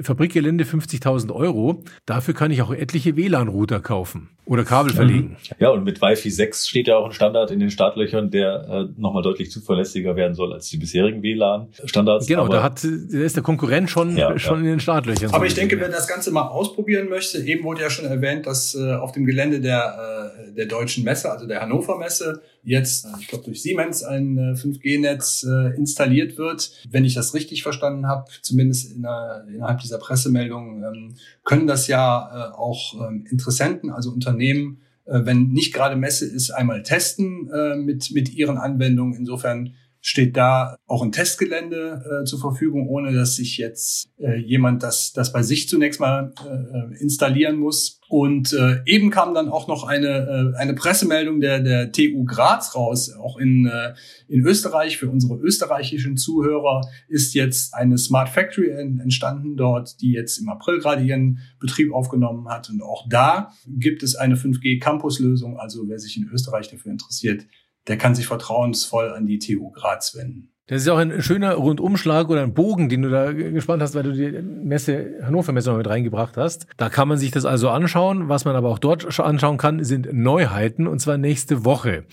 [0.00, 5.36] Fabrikgelände 50.000 Euro, dafür kann ich auch etliche WLAN-Router kaufen oder Kabel verlegen.
[5.58, 9.00] Ja, und mit Wi-Fi 6 steht ja auch ein Standard in den Startlöchern, der äh,
[9.00, 12.26] nochmal deutlich zuverlässiger werden soll als die bisherigen WLAN-Standards.
[12.26, 14.60] Genau, Aber da, hat, da ist der Konkurrent schon, ja, schon ja.
[14.60, 15.32] in den Startlöchern.
[15.32, 18.74] Aber ich denke, wer das Ganze mal ausprobieren möchte, eben wurde ja schon erwähnt, dass
[18.74, 23.08] äh, auf dem Gelände der äh, der deutschen Messe, also der Hannover Messe, jetzt, äh,
[23.20, 26.70] ich glaube, durch Siemens ein äh, 5G-Netz äh, installiert wird.
[26.90, 31.14] Wenn ich das richtig verstanden habe, zumindest in der, innerhalb dieser Pressemeldung, ähm,
[31.44, 37.48] können das ja auch ähm, Interessenten, also Unternehmen, wenn nicht gerade Messe ist, einmal testen
[37.82, 39.14] mit, mit ihren Anwendungen.
[39.14, 44.82] Insofern steht da auch ein Testgelände äh, zur Verfügung, ohne dass sich jetzt äh, jemand
[44.82, 48.00] das, das bei sich zunächst mal äh, installieren muss.
[48.08, 52.74] Und äh, eben kam dann auch noch eine, äh, eine Pressemeldung der, der TU Graz
[52.74, 53.12] raus.
[53.12, 53.94] Auch in, äh,
[54.28, 60.38] in Österreich, für unsere österreichischen Zuhörer, ist jetzt eine Smart Factory entstanden dort, die jetzt
[60.38, 62.70] im April gerade ihren Betrieb aufgenommen hat.
[62.70, 65.58] Und auch da gibt es eine 5G-Campus-Lösung.
[65.58, 67.46] Also wer sich in Österreich dafür interessiert,
[67.88, 70.52] der kann sich vertrauensvoll an die TU Graz wenden.
[70.68, 74.02] Das ist auch ein schöner Rundumschlag oder ein Bogen, den du da gespannt hast, weil
[74.02, 76.66] du die Messe, Hannover Messe mal mit reingebracht hast.
[76.76, 78.28] Da kann man sich das also anschauen.
[78.28, 82.04] Was man aber auch dort anschauen kann, sind Neuheiten und zwar nächste Woche.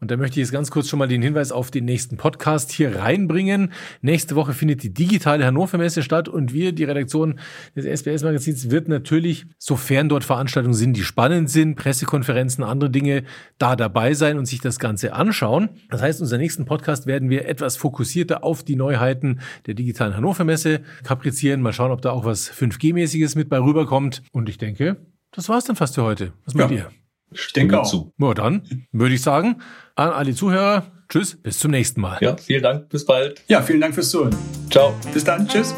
[0.00, 2.70] Und da möchte ich jetzt ganz kurz schon mal den Hinweis auf den nächsten Podcast
[2.70, 3.72] hier reinbringen.
[4.00, 7.40] Nächste Woche findet die digitale Hannover Messe statt und wir, die Redaktion
[7.74, 13.24] des SBS Magazins, wird natürlich, sofern dort Veranstaltungen sind, die spannend sind, Pressekonferenzen, andere Dinge,
[13.58, 15.70] da dabei sein und sich das Ganze anschauen.
[15.90, 20.44] Das heißt, unser nächsten Podcast werden wir etwas fokussierter auf die Neuheiten der digitalen Hannover
[20.44, 21.60] Messe kaprizieren.
[21.60, 24.22] Mal schauen, ob da auch was 5G-mäßiges mit bei rüberkommt.
[24.30, 24.96] Und ich denke,
[25.32, 26.32] das war's dann fast für heute.
[26.44, 26.76] Was meint ja.
[26.76, 26.90] ihr?
[27.30, 27.86] Ich denke auch.
[27.86, 28.12] Zu.
[28.16, 29.60] Na dann würde ich sagen,
[29.98, 32.18] an alle Zuhörer, tschüss, bis zum nächsten Mal.
[32.20, 33.42] Ja, vielen Dank, bis bald.
[33.48, 34.34] Ja, vielen Dank fürs Zuhören.
[34.70, 34.94] Ciao.
[35.12, 35.74] Bis dann, tschüss.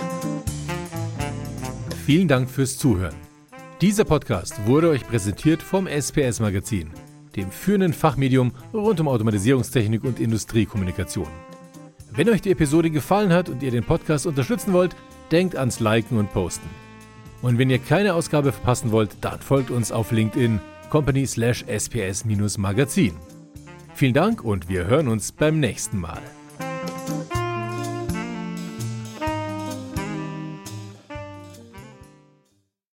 [2.04, 3.14] Vielen Dank fürs Zuhören.
[3.80, 6.90] Dieser Podcast wurde euch präsentiert vom SPS Magazin,
[7.34, 11.28] dem führenden Fachmedium rund um Automatisierungstechnik und Industriekommunikation.
[12.10, 14.94] Wenn euch die Episode gefallen hat und ihr den Podcast unterstützen wollt,
[15.32, 16.68] denkt ans Liken und Posten.
[17.40, 20.60] Und wenn ihr keine Ausgabe verpassen wollt, dann folgt uns auf LinkedIn
[20.90, 23.14] company slash sps-magazin.
[24.01, 26.22] Vielen Dank und wir hören uns beim nächsten Mal.